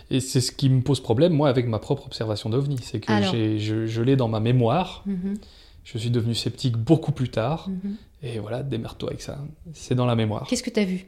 [0.10, 2.78] Et c'est ce qui me pose problème, moi, avec ma propre observation d'OVNI.
[2.82, 3.34] C'est que Alors.
[3.34, 5.04] je, je l'ai dans ma mémoire.
[5.06, 5.36] Mhm,
[5.84, 7.70] Je suis devenu sceptique beaucoup plus tard.
[7.70, 7.96] mhm.
[8.24, 9.40] Et voilà, démerde-toi avec ça.
[9.74, 10.46] C'est dans la mémoire.
[10.48, 11.08] Qu'est-ce que tu as vu?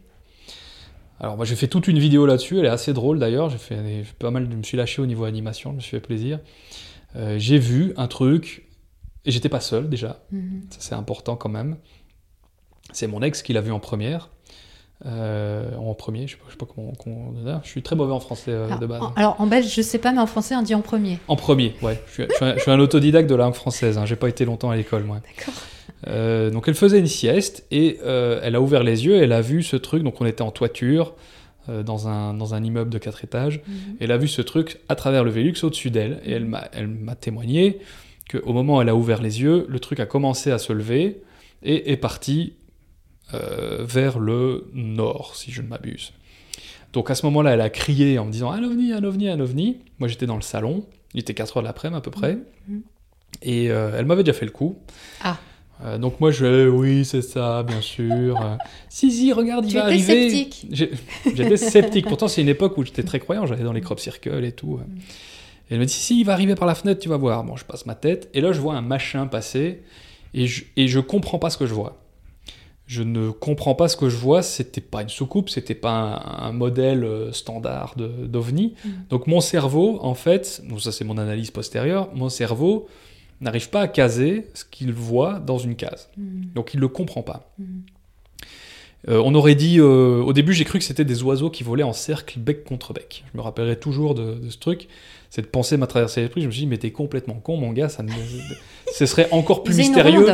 [1.20, 2.58] Alors, moi, j'ai fait toute une vidéo là-dessus.
[2.60, 3.50] Elle est assez drôle d'ailleurs.
[3.50, 4.48] J'ai fait pas mal.
[4.50, 5.70] Je me suis lâché au niveau animation.
[5.72, 6.40] Je me suis fait plaisir.
[7.16, 8.68] Euh, j'ai vu un truc.
[9.26, 10.24] Et j'étais pas seul déjà.
[10.32, 10.64] Mhm.
[10.72, 11.78] Ça, c'est important quand même.
[12.92, 14.30] C'est mon ex qui l'a vu en première.
[15.06, 17.52] Euh, en premier, je sais pas, je sais pas comment, comment on dit.
[17.64, 19.02] Je suis très mauvais en français euh, alors, de base.
[19.02, 21.20] en, alors, en belge, je sais pas, mais en français, on dit en premier.
[21.28, 22.02] En premier, ouais.
[22.08, 23.98] Je suis, je suis un, je suis un autodidacte de la langue française.
[23.98, 24.06] Hein.
[24.06, 25.18] J'ai pas été longtemps à l'école, moi.
[25.18, 25.62] D'accord.
[26.08, 29.22] Euh, donc elle faisait une sieste et elle a ouvert les yeux.
[29.22, 30.04] Elle a vu ce truc.
[30.04, 31.14] Donc on était en toiture
[31.68, 33.62] dans un dans un immeuble de quatre étages.
[33.68, 33.74] Mhm.
[34.02, 37.80] Elle a vu ce truc à travers le Velux au-dessus d'elle et elle m'a témoigné
[38.28, 40.74] que au moment où elle a ouvert les yeux, le truc a commencé à se
[40.74, 41.22] lever
[41.62, 42.54] et est parti
[43.32, 46.14] vers le nord, si je ne m'abuse.
[46.94, 49.40] Donc à ce moment-là, elle a crié en me disant un ovni, un ovni, un
[49.40, 49.80] ovni.
[50.00, 50.86] Moi j'étais dans le salon.
[51.14, 52.38] Il était 4 heures de l'après-midi à peu près.
[52.68, 52.82] Mhm.
[53.42, 54.78] Et euh, elle m'avait déjà fait le coup.
[55.24, 55.38] Ah.
[55.84, 58.40] Euh, donc moi je oui c'est ça, bien sûr.
[58.44, 58.56] Euh,
[58.90, 60.30] si si, regarde, il Tu va étais arriver.
[60.30, 60.68] sceptique.
[61.36, 62.08] J'étais sceptique.
[62.08, 63.48] Pourtant c'est une époque où j'étais très croyant.
[63.48, 64.78] J'allais dans les crop circles et tout.
[64.78, 64.98] Mm.
[65.70, 67.44] Et elle me dit si il va arriver par la fenêtre, tu vas voir.
[67.44, 69.82] Bon, je passe ma tête et là je vois un machin passer
[70.36, 72.03] et je et je comprends pas ce que je vois.
[72.86, 74.44] Je ne comprends pas ce que je vois.
[74.44, 78.76] C'était pas une soucoupe, c'était pas un, un modèle euh, standard d'ovni.
[78.84, 78.90] Mm.
[79.10, 82.88] Donc mon cerveau, en fait, ça c'est mon analyse postérieure, mon cerveau
[83.44, 86.10] n'arrive pas à caser ce qu'il voit dans une case.
[86.18, 86.52] Mhm.
[86.56, 87.54] Donc il le comprend pas.
[87.60, 87.84] Mhm.
[89.10, 91.84] Euh, on aurait dit, euh, au début j'ai cru que c'était des oiseaux qui volaient
[91.84, 93.24] en cercle bec contre bec.
[93.34, 94.88] Je me rappellerai toujours de, de ce truc.
[95.30, 96.42] Cette pensée m'a traversé l'esprit.
[96.42, 97.90] Je me suis dit, mais t'es complètement con, mon gars.
[97.90, 98.12] Ça ne-
[98.94, 100.26] ce serait encore plus mystérieux.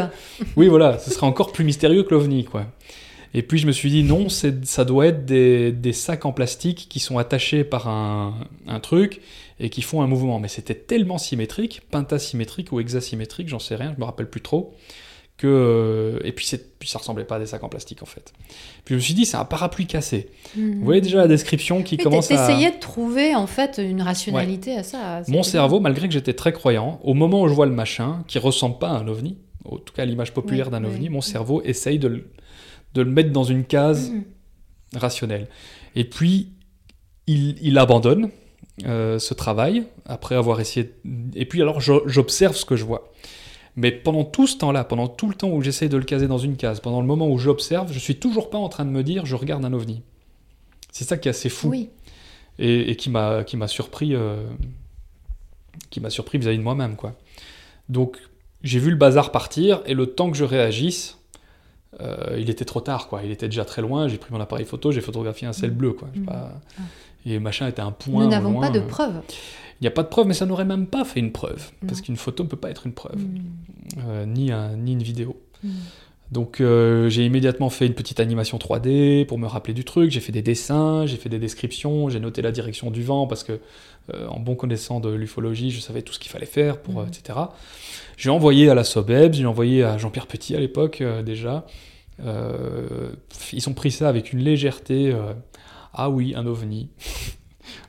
[0.55, 2.65] Oui, voilà, ce serait encore plus mystérieux que l'OVNI, quoi.
[3.33, 6.31] Et puis je me suis dit, non, c'est- ça doit être des, des sacs en
[6.31, 8.35] plastique qui sont attachés par un,
[8.67, 9.21] un truc
[9.59, 10.39] et qui font un mouvement.
[10.39, 14.73] Mais c'était tellement symétrique, pentasymétrique ou hexasymétrique, j'en sais rien, je me rappelle plus trop.
[15.39, 16.45] Que, euh, et puis,
[16.79, 18.33] puis ça ressemblait pas à des sacs en plastique en fait.
[18.83, 20.29] Puis je me suis dit, c'est un parapluie cassé.
[20.53, 22.35] Vous voyez déjà la description qui Oui, commence à.
[22.35, 25.21] T'essayais de trouver en fait une rationalité à ça.
[25.29, 28.37] Mon cerveau, malgré que j'étais très croyant, au moment où je vois le machin, qui
[28.37, 30.89] ressemble pas à un ovni, en tout cas à l'image populaire Oui, d'un oui.
[30.91, 32.29] ovni, mon cerveau essaye de le,
[32.95, 34.23] de le mettre dans une case Mhm.
[34.97, 35.47] rationnelle.
[35.95, 36.49] Et puis,
[37.27, 38.29] il, il abandonne
[38.85, 40.93] euh, ce travail, après avoir essayé...
[41.35, 43.11] Et puis alors, j'observe ce que je vois.
[43.75, 46.37] Mais pendant tout ce temps-là, pendant tout le temps où j'essaye de le caser dans
[46.37, 49.03] une case, pendant le moment où j'observe, je suis toujours pas en train de me
[49.03, 50.01] dire, je regarde un ovni.
[50.91, 51.89] C'est ça qui est assez fou Oui.
[52.57, 54.43] et, et qui m'a qui m'a surpris euh,
[55.89, 57.13] qui m'a surpris vis-à-vis de moi-même quoi.
[57.89, 58.17] Donc
[58.63, 61.17] j'ai vu le bazar partir et le temps que je réagisse,
[62.01, 63.21] euh, il était trop tard quoi.
[63.23, 64.07] Il était déjà très loin.
[64.07, 65.77] J'ai pris mon appareil photo, j'ai photographié un ciel Mhm.
[65.77, 66.09] bleu quoi.
[66.25, 66.81] Pas- Ah.
[67.25, 68.23] Et machin était un point.
[68.23, 69.21] Nous n'avons pas de preuves.
[69.81, 72.01] Il n'y a pas de preuve, mais ça n'aurait même pas fait une preuve parce
[72.01, 73.43] qu'une photo ne peut pas être une preuve, Mhm.
[74.07, 75.41] euh, ni un, ni une vidéo.
[75.63, 75.71] Mhm.
[76.31, 80.19] Donc euh, j'ai immédiatement fait une petite animation 3D pour me rappeler du truc, j'ai
[80.19, 83.59] fait des dessins, j'ai fait des descriptions, j'ai noté la direction du vent parce que
[84.13, 87.03] euh, en bon connaissant de l'ufologie, je savais tout ce qu'il fallait faire, pour, euh,
[87.05, 87.09] Mhm.
[87.09, 87.39] etc.
[88.17, 91.65] J'ai envoyé à la Sobeb, j'ai envoyé à Jean-Pierre Petit à l'époque déjà.
[93.53, 95.15] Ils ont pris ça avec une légèreté.
[95.93, 96.89] ah oui, un ovni.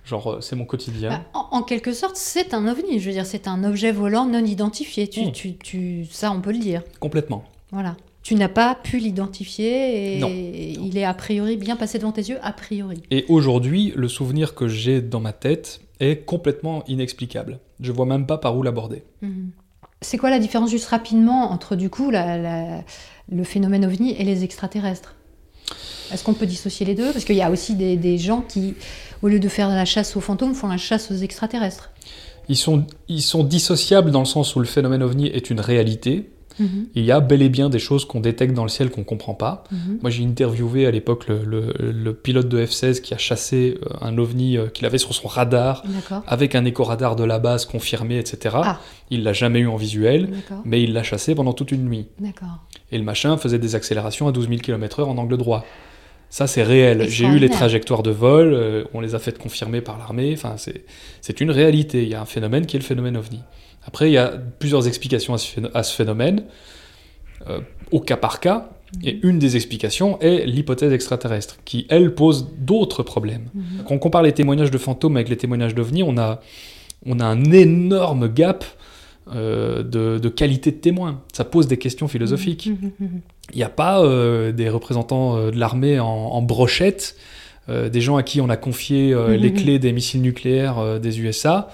[0.05, 1.11] Genre, euh, c'est mon quotidien.
[1.11, 2.99] Bah, en, en quelque sorte, c'est un ovni.
[3.01, 5.09] Je veux dire, c'est un objet volant non identifié.
[5.09, 5.33] Tu, Mm.
[5.33, 6.83] tu, tu, ça, on peut le dire.
[7.01, 7.45] Complètement.
[7.73, 7.97] Voilà.
[8.23, 10.29] Tu n'as pas pu l'identifier et Non.
[10.29, 13.03] il est a priori bien passé devant tes yeux, a priori.
[13.11, 17.61] Et aujourd'hui, le souvenir que j'ai dans ma tête est complètement inexplicable.
[17.81, 19.05] Je vois même pas par où l'aborder.
[19.23, 19.51] Mhm.
[20.03, 22.85] C'est quoi la différence, juste rapidement, entre du coup la- la-
[23.31, 25.15] le phénomène ovni et les extraterrestres?
[26.13, 27.13] Est-ce qu'on peut dissocier les deux?
[27.13, 28.75] Parce qu'il y a aussi des, des gens qui,
[29.23, 31.91] au lieu de faire la chasse aux fantômes, font la chasse aux extraterrestres.
[32.49, 36.31] Ils sont, ils sont dissociables dans le sens où le phénomène ovni est une réalité,
[36.59, 36.89] Mhm.
[36.95, 39.33] Il y a bel et bien des choses qu'on détecte dans le ciel qu'on comprend
[39.35, 39.65] pas.
[39.71, 39.99] Mhm.
[40.03, 43.89] Moi, j'ai interviewé à l'époque le, le- le pilote de F-16 qui a chassé euh,
[44.03, 45.83] un ovni euh, qu'il avait sur son radar
[46.27, 48.57] avec un éco-radar de la base confirmé, etc.
[48.63, 48.81] Ah.
[49.11, 50.29] Il l'a jamais eu en visuel,
[50.67, 52.09] mais il l'a chassé pendant toute une nuit.
[52.93, 55.65] Et le machin faisait des accélérations à 12 000 km/h en angle droit.
[56.31, 57.09] Ça, c'est réel.
[57.09, 60.33] J'ai eu les trajectoires de vol, euh, on les a faites confirmer par l'armée.
[60.33, 60.55] Enfin,
[61.21, 62.05] c'est une réalité.
[62.05, 63.41] Il y a un phénomène qui est le phénomène ovni.
[63.85, 66.45] Après, il y a plusieurs explications à ce, phénomène,
[67.49, 67.61] euh,
[67.91, 68.71] au cas par cas.
[69.05, 73.49] Et une des explications est l'hypothèse extraterrestre, qui, elle, pose d'autres problèmes.
[73.55, 73.65] Mhm.
[73.87, 76.41] Quand on compare les témoignages de fantômes avec les témoignages d'ovnis, on a,
[77.07, 78.65] on a un énorme gap
[79.29, 81.23] euh, de, de qualité de témoin.
[81.33, 82.67] Ça pose des questions philosophiques.
[82.67, 83.21] Mhm, mhm.
[83.53, 87.17] Il n'y a pas euh, des représentants euh, de l'armée en, en brochette,
[87.69, 91.69] des gens à qui on a confié les clés des missiles nucléaires des USA.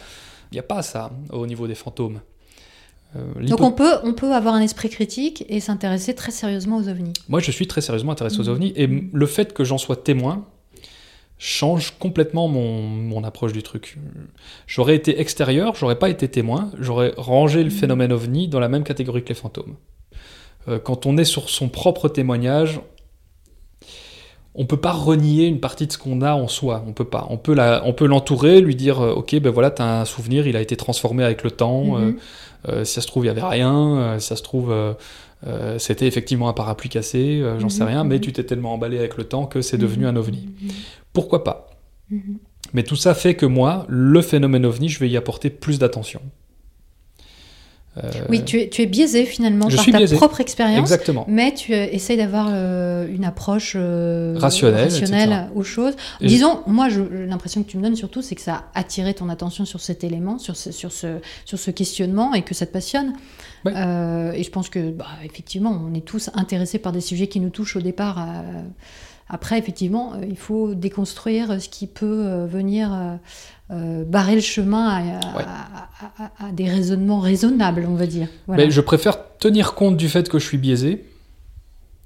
[0.52, 2.20] Il n'y a pas ça au niveau des fantômes.
[3.40, 7.14] Donc on peut, on peut avoir un esprit critique et s'intéresser très sérieusement aux ovnis.
[7.30, 10.44] Moi, je suis très sérieusement intéressé aux ovnis, et le fait que j'en sois témoin
[11.38, 13.98] change complètement mon, mon approche du truc.
[14.66, 17.76] J'aurais été extérieur, j'aurais pas été témoin, j'aurais rangé le Mhm.
[17.76, 19.76] phénomène ovni dans la même catégorie que les fantômes.
[20.68, 22.80] Euh, quand on est sur son propre témoignage,
[24.54, 26.82] on peut pas renier une partie de ce qu'on a en soi.
[26.88, 27.26] On peut pas.
[27.28, 30.46] On peut la, on peut l'entourer, lui dire, euh, ok, ben voilà, t'as un souvenir,
[30.46, 31.98] il a été transformé avec le temps.
[31.98, 32.16] Mhm.
[32.68, 34.16] euh, si ça se trouve, il y avait rien.
[34.18, 34.72] si ça se trouve,
[35.46, 37.40] euh, c'était effectivement un parapluie cassé.
[37.42, 38.20] euh, J'en sais Mhm, rien, mais mhm.
[38.22, 40.48] tu t'es tellement emballé avec le temps que c'est devenu un ovni.
[40.62, 40.70] Mhm,
[41.12, 41.70] Pourquoi pas?
[42.10, 42.38] Mhm.
[42.72, 46.20] Mais tout ça fait que moi, le phénomène ovni, je vais y apporter plus d'attention.
[48.04, 50.16] Euh, Oui, tu es, tu es biaisé finalement Je par suis ta biaisé.
[50.16, 50.80] propre expérience.
[50.80, 51.24] Exactement.
[51.28, 55.94] Mais tu essayes d'avoir euh, une approche euh, Rationnelle, rationnelle aux choses.
[56.20, 59.30] Et Disons, moi, l'impression que tu me donnes surtout, c'est que ça a attiré ton
[59.30, 61.06] attention sur cet élément, sur ce, sur ce,
[61.46, 63.14] sur ce questionnement et que ça te passionne.
[63.64, 63.72] Ouais.
[63.74, 67.40] Euh, et je pense que, bah, effectivement, on est tous intéressés par des sujets qui
[67.40, 68.18] nous touchent au départ.
[68.20, 68.62] euh,
[69.28, 73.18] après, effectivement, euh, il faut déconstruire ce qui peut venir
[73.72, 75.42] euh, barrer le chemin à, à- Ouais.
[75.44, 78.28] à- à- à des raisonnements raisonnables, on va dire.
[78.46, 78.64] Voilà.
[78.64, 81.04] Mais je préfère tenir compte du fait que je suis biaisé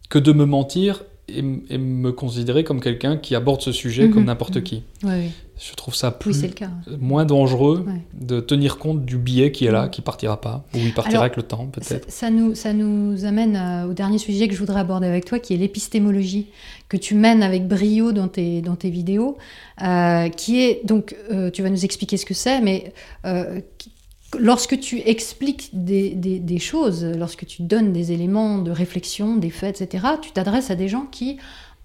[0.08, 4.24] que de me mentir et, me considérer comme quelqu'un qui aborde ce sujet Mhm, comme
[4.24, 4.62] n'importe mhm.
[4.62, 4.82] qui.
[5.04, 5.30] Oui, oui.
[5.62, 6.70] Je trouve ça plus, le cas.
[6.98, 8.00] moins dangereux Ouais.
[8.18, 9.90] de tenir compte du biais qui est là, Mhm.
[9.90, 12.10] qui partira pas, ou il partira Alors, avec le temps peut-être.
[12.10, 15.38] ça nous, ça nous amène euh, au dernier sujet que je voudrais aborder avec toi,
[15.38, 16.46] qui est l'épistémologie,
[16.88, 19.36] que tu mènes avec brio dans tes, dans tes vidéos,
[19.82, 22.94] euh, qui est, donc, euh, tu vas nous expliquer ce que c'est, mais
[23.26, 23.92] euh, qui-
[24.38, 29.50] lorsque tu expliques des, des- des choses, lorsque tu donnes des éléments de réflexion, des
[29.50, 31.36] faits, etc., tu t'adresses à des gens qui,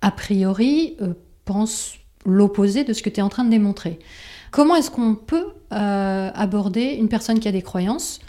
[0.01, 0.95] a priori,
[1.43, 1.95] pensent
[2.25, 3.99] l'opposé de ce que tu es en train de démontrer.
[4.55, 8.19] Comment est-ce qu'on peut euh, aborder une personne qui a des croyances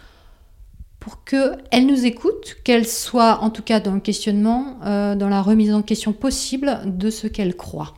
[0.98, 5.40] pour qu'elle nous écoute, qu'elle soit en tout cas dans le questionnement, euh, dans la
[5.40, 7.94] remise en question possible de ce qu'elle croit?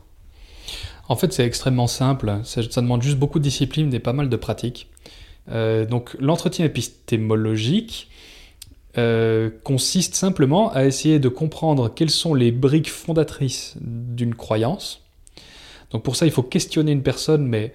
[1.08, 2.40] En fait, c'est extrêmement simple.
[2.44, 4.90] Ça, demande juste beaucoup de discipline et pas mal de pratique.
[5.50, 8.10] Euh, donc, l'entretien épistémologique
[9.62, 15.07] consiste simplement à essayer de comprendre quelles sont les briques fondatrices d'une croyance.
[15.90, 17.72] Donc, pour ça, il faut questionner une personne, mais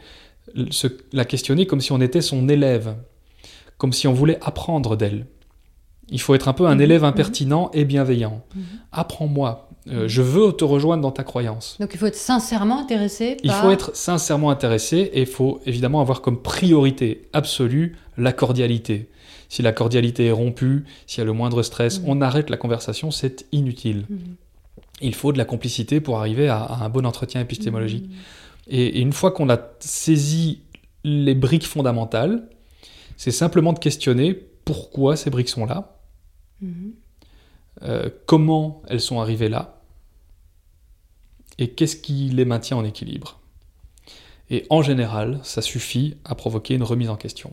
[0.70, 2.96] se- la questionner comme si on était son élève,
[3.78, 5.26] comme si on voulait apprendre d'elle.
[6.10, 7.08] Il faut être un peu un Mhm, élève mhm.
[7.08, 8.44] impertinent et bienveillant.
[8.56, 8.64] Mhm.
[8.92, 9.70] Apprends-moi.
[9.90, 11.76] Euh, je veux te rejoindre dans ta croyance.
[11.80, 13.62] Donc il faut être sincèrement intéressé Il par...
[13.64, 19.10] faut être sincèrement intéressé et il faut évidemment avoir comme priorité absolue la cordialité.
[19.50, 23.12] Si la cordialité est rompue, s'il y a le moindre stress, on arrête la conversation,
[23.12, 24.06] c'est inutile.
[25.06, 28.08] Il faut de la complicité pour arriver à, à un bon entretien épistémologique.
[28.08, 28.16] Mhm.
[28.68, 30.62] Et, et une fois qu'on a saisi
[31.04, 32.48] les briques fondamentales,
[33.18, 34.34] c'est simplement de questionner
[34.66, 36.00] pourquoi ces briques sont là,
[36.62, 36.94] Mhm.
[37.84, 39.82] euh, comment elles sont arrivées là,
[41.58, 43.40] et qu'est-ce qui les maintient en équilibre.
[44.50, 47.52] Et en général, ça suffit à provoquer une remise en question.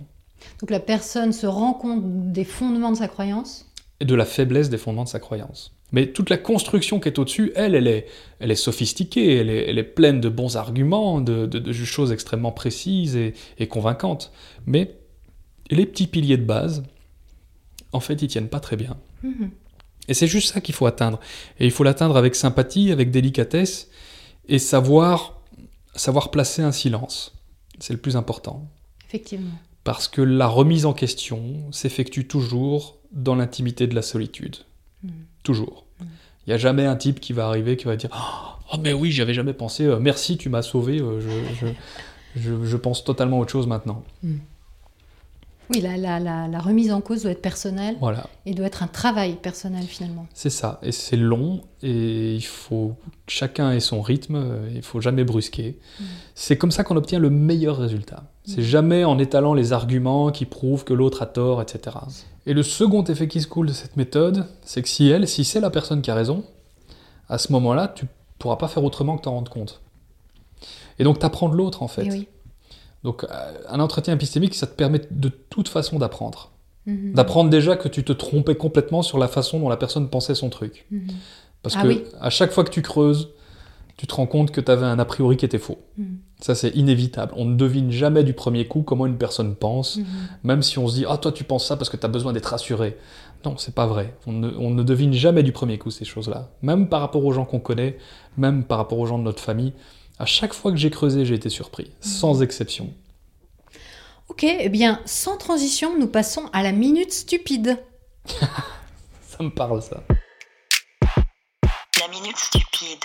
[0.60, 3.66] Donc la personne se rend compte des fondements de sa croyance?
[4.00, 5.74] Et de la faiblesse des fondements de sa croyance.
[5.92, 8.06] Mais toute la construction qui est au-dessus, elle, elle est,
[8.38, 12.12] elle est sophistiquée, elle est, elle est pleine de bons arguments, de, de- de choses
[12.12, 14.32] extrêmement précises et, et convaincantes.
[14.66, 14.96] Mais
[15.70, 16.84] les petits piliers de base,
[17.92, 18.96] en fait, ils tiennent pas très bien.
[19.22, 19.50] Mhm.
[20.08, 21.18] Et c'est juste ça qu'il faut atteindre.
[21.58, 23.88] Et il faut l'atteindre avec sympathie, avec délicatesse,
[24.48, 25.40] et savoir,
[25.94, 27.32] savoir placer un silence.
[27.78, 28.68] C'est le plus important.
[29.08, 29.50] Effectivement.
[29.84, 34.56] Parce que la remise en question s'effectue toujours dans l'intimité de la solitude.
[35.42, 35.84] Toujours.
[36.00, 38.10] Il n'y a jamais un type qui va arriver qui va dire
[38.72, 42.64] Oh, mais oui, j'avais jamais pensé, euh, merci, tu m'as sauvé, euh, je, je, je-
[42.64, 44.02] je pense totalement autre chose maintenant.
[44.22, 44.40] Mhm.
[45.72, 48.82] Oui, la, la, la, la remise en cause doit être personnelle Voilà, et doit être
[48.82, 50.26] un travail personnel finalement.
[50.34, 50.80] c'est ça.
[50.82, 55.22] Et c'est long et il faut que chacun ait son rythme, euh, il faut jamais
[55.22, 55.78] brusquer.
[56.00, 56.04] Mm.
[56.34, 58.24] C'est comme ça qu'on obtient le meilleur résultat.
[58.44, 61.96] C'est jamais en étalant les arguments qui prouvent que l'autre a tort, etc.
[62.46, 65.44] Et le second effet qui se coule de cette méthode, c'est que si elle, si
[65.44, 66.44] c'est la personne qui a raison,
[67.28, 68.06] à ce moment-là, tu
[68.38, 69.80] pourras pas faire autrement que t'en rendre compte.
[70.98, 72.08] Et donc t'apprends de l'autre en fait.
[72.08, 72.28] Oui.
[73.04, 73.28] Donc euh,
[73.68, 76.50] un entretien épistémique, ça te permet de toute façon d'apprendre.
[76.86, 77.12] Mhm.
[77.12, 80.48] D'apprendre déjà que tu te trompais complètement sur la façon dont la personne pensait son
[80.50, 80.86] truc.
[80.90, 81.08] Mhm.
[81.62, 82.04] Parce Ah que oui.
[82.20, 83.30] à chaque fois que tu creuses,
[84.00, 85.76] tu te rends compte que tu avais un a priori qui était faux.
[85.98, 86.20] Mhm.
[86.40, 87.34] Ça, c'est inévitable.
[87.36, 90.06] On ne devine jamais du premier coup comment une personne pense, Mhm.
[90.42, 92.32] même si on se dit Ah, toi, tu penses ça parce que tu as besoin
[92.32, 92.96] d'être rassuré.
[93.44, 94.16] Non, c'est pas vrai.
[94.26, 96.48] On ne, on ne devine jamais du premier coup ces choses-là.
[96.62, 97.98] Même par rapport aux gens qu'on connaît,
[98.38, 99.74] même par rapport aux gens de notre famille.
[100.18, 102.88] À chaque fois que j'ai creusé, j'ai été surpris, sans exception.
[104.28, 107.76] Ok, eh bien, sans transition, nous passons à la minute stupide.
[109.26, 110.02] Ça me parle, ça.
[112.00, 113.04] La minute stupide.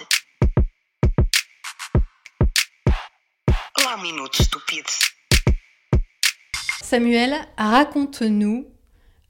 [3.85, 4.85] La minute stupide.
[6.81, 8.65] Samuel, raconte-nous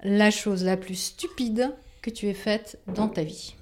[0.04, 3.56] la chose la plus stupide que tu aies faite dans ta vie.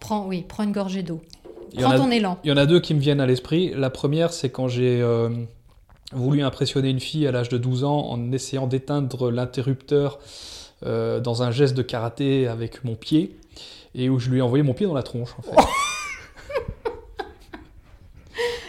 [0.00, 1.22] Prends, oui, prends une gorgée d'eau.
[1.76, 2.38] Prends a- ton élan.
[2.44, 3.72] Il y en a deux qui me viennent à l'esprit.
[3.74, 5.30] La première, c'est quand j'ai euh,
[6.12, 10.18] voulu impressionner une fille à l'âge de 12 ans en essayant d'éteindre l'interrupteur
[10.84, 13.36] euh, dans un geste de karaté avec mon pied,
[13.94, 15.56] et où je lui ai envoyé mon pied dans la tronche, en fait.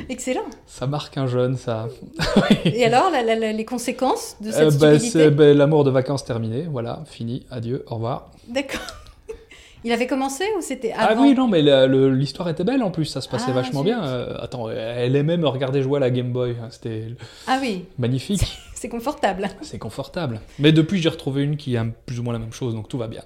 [0.09, 0.45] Excellent.
[0.65, 1.87] Ça marque un jeune, ça.
[2.65, 5.91] Et alors, la- la- la- les conséquences de cette Euh, bah, bah, la mort de
[5.91, 8.31] vacances terminée, voilà, fini, adieu, au revoir.
[8.47, 8.81] D'accord.
[9.83, 13.05] Il avait commencé ou c'était Ah avant oui, non, mais l'histoire était belle en plus,
[13.05, 14.03] ça se passait Ah, vachement bien.
[14.03, 17.05] Euh, attends, elle aimait me regarder jouer à la Game Boy, hein, c'était
[17.45, 18.59] Ah oui, magnifique.
[18.73, 19.47] c'est confortable.
[19.61, 20.41] C'est confortable.
[20.59, 22.97] Mais depuis, j'ai retrouvé une qui a plus ou moins la même chose, donc tout
[22.97, 23.21] va bien.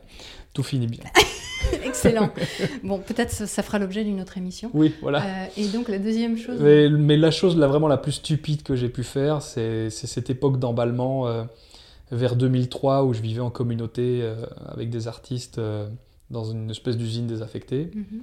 [0.53, 1.03] Tout finit bien.
[1.85, 2.29] Excellent.
[2.83, 4.69] Bon, peut-être ça, ça fera l'objet d'une autre émission.
[4.73, 5.23] Oui, voilà.
[5.23, 6.59] Euh, et donc la deuxième chose.
[6.59, 10.29] Mais, mais la chose là, vraiment la plus stupide que j'ai pu faire, c'est cette
[10.29, 11.43] époque d'emballement euh,
[12.11, 14.35] vers 2003 où je vivais en communauté euh,
[14.67, 15.59] avec des artistes
[16.29, 18.21] dans une espèce d'usine désaffectée Mhm.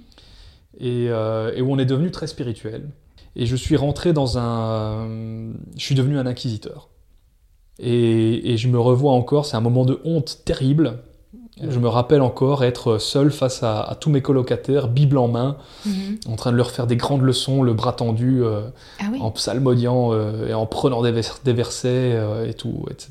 [0.80, 2.88] et, et où on est devenu très spirituel.
[3.36, 5.06] Et je suis rentré dans un...
[5.76, 6.88] Je suis devenu un inquisiteur.
[7.78, 10.98] Et, et je me revois encore, c'est un moment de honte terrible.
[11.60, 15.56] Je me rappelle encore être seul face à, à tous mes colocataires, Bible en main,
[15.86, 16.18] Mhm.
[16.28, 18.62] en train de leur faire des grandes leçons, le bras tendu, euh,
[19.00, 19.18] Ah oui.
[19.20, 23.10] en psalmodiant euh, et en prenant des, vers- des versets euh, et tout, etc.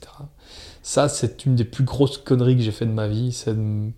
[0.81, 3.43] Ça, c'est une des plus grosses conneries que j'ai fait de ma vie.
[3.47, 3.91] de-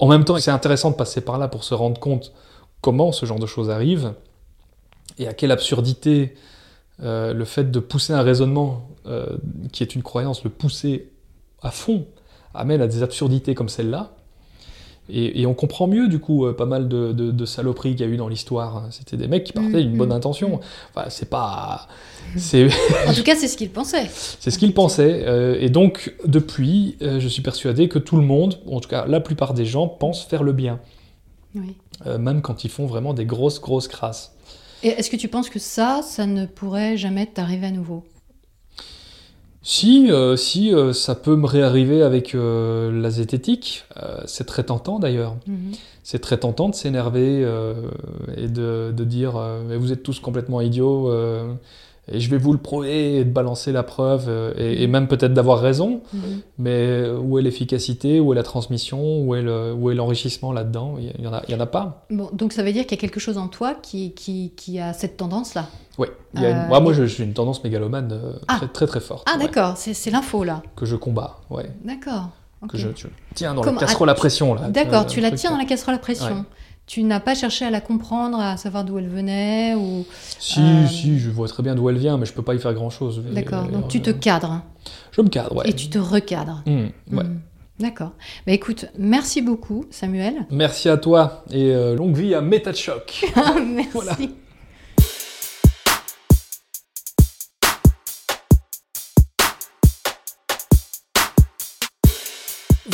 [0.00, 2.32] En même temps, c'est intéressant de passer par là pour se rendre compte
[2.80, 4.12] comment ce genre de choses arrive
[5.18, 6.36] et à quelle absurdité
[7.02, 8.88] le fait de pousser un raisonnement
[9.72, 11.10] qui est une croyance, le pousser
[11.62, 12.06] à fond,
[12.58, 14.10] amène à des absurdités comme celle-là.
[15.10, 18.04] Et, et on comprend mieux, du coup, euh, pas mal de, de- de saloperies qu'il
[18.06, 18.84] y a eu dans l'histoire.
[18.90, 20.60] C'était des mecs qui partaient d'une Mm, bonne mm, intention.
[20.94, 21.88] Enfin, c'est pas.
[22.36, 22.68] C'est
[23.06, 24.06] En tout cas, c'est ce qu'il pensait.
[24.38, 25.22] c'est ce qu'ils pensaient.
[25.26, 29.06] euh, et donc, depuis, euh, je suis persuadé que tout le monde, en tout cas
[29.06, 30.78] la plupart des gens, pensent faire le bien.
[31.54, 31.74] Oui.
[32.06, 34.34] Même quand ils font vraiment des grosses, grosses crasses.
[34.84, 38.04] Et est-ce que tu penses que ça, ça ne pourrait jamais t'arriver à nouveau?
[39.70, 44.62] Si, euh, si euh, ça peut me réarriver avec euh, la zététique, euh, c'est très
[44.62, 45.36] tentant d'ailleurs.
[45.46, 45.72] Mhm.
[46.02, 47.74] C'est très tentant de s'énerver euh,
[48.38, 51.52] et de, de dire euh, Mais vous êtes tous complètement idiots euh,
[52.10, 55.08] et je vais vous le prouver et de balancer la preuve euh, et, et même
[55.08, 56.00] peut-être d'avoir raison.
[56.12, 56.20] Mhm.
[56.58, 60.96] Mais où est l'efficacité, où est la transmission, où est le- où est l'enrichissement là-dedans?
[60.98, 62.04] Il y en a, il y en a pas.
[62.10, 64.78] Bon, donc ça veut dire qu'il y a quelque chose en toi qui, qui, qui
[64.80, 65.66] a cette tendance-là?
[65.98, 66.08] Oui.
[66.34, 68.56] Il y a une- Euh, moi, moi, suis une tendance mégalomane euh, Ah.
[68.58, 69.26] très, très très forte.
[69.30, 70.62] Ah ouais, d'accord, c'est l'info là.
[70.76, 71.38] que je combats.
[71.50, 71.70] Ouais.
[71.84, 72.30] D'accord.
[72.68, 72.88] Que je,
[73.36, 74.68] tiens dans Comme- la casserole ah, à pression là.
[74.68, 76.26] D'accord, Euh, tu la tiens dans la casserole à pression.
[76.38, 76.42] Ouais.
[76.88, 80.06] Tu n'as pas cherché à la comprendre, à savoir d'où elle venait ou...
[80.38, 82.58] Si, Euh, si, je vois très bien d'où elle vient, mais je peux pas y
[82.58, 83.22] faire grand chose.
[83.30, 84.62] D'accord, donc tu te cadres
[85.12, 85.68] Je me cadre, ouais.
[85.68, 86.62] et tu te recadres.
[86.64, 87.24] Mmh, ouais.
[87.24, 87.40] Mhm.
[87.78, 88.12] D'accord.
[88.46, 90.46] Bah écoute, merci beaucoup Samuel.
[90.50, 93.26] Merci à toi et euh, longue vie à MetaChoc.
[93.64, 93.90] merci.
[93.92, 94.16] Voilà.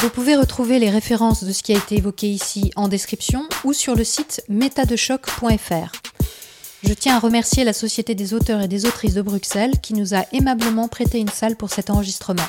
[0.05, 3.73] Vous pouvez retrouver les références de ce qui a été évoqué ici en description ou
[3.73, 5.93] sur le site métadechoc.fr.
[6.83, 10.15] Je tiens à remercier la Société des auteurs et des autrices de Bruxelles qui nous
[10.15, 12.45] a aimablement prêté une salle pour cet enregistrement.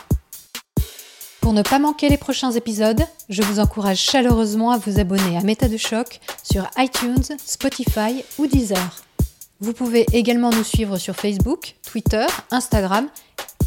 [1.39, 5.41] Pour ne pas manquer les prochains épisodes, je vous encourage chaleureusement à vous abonner à
[5.41, 5.67] Méta
[6.43, 9.04] sur iTunes, Spotify ou Deezer.
[9.61, 13.07] Vous pouvez également nous suivre sur Facebook, Twitter, Instagram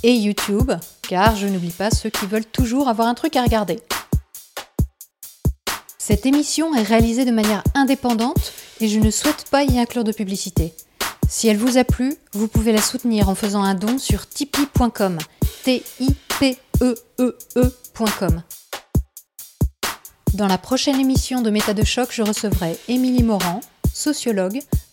[0.02, 0.72] et YouTube,
[1.08, 3.80] car je n'oublie pas ceux qui veulent toujours avoir un truc à regarder.
[5.98, 10.12] Cette émission est réalisée de manière indépendante et je ne souhaite pas y inclure de
[10.12, 10.74] publicité.
[11.28, 15.18] Si elle vous a plu, vous pouvez la soutenir en faisant un don sur tipeee.com.
[15.64, 16.08] t i
[16.38, 18.42] p e e e.com.
[20.34, 23.60] Dans la prochaine émission de Méta de choc, je recevrai Émilie Morand,
[23.92, 24.60] sociologue,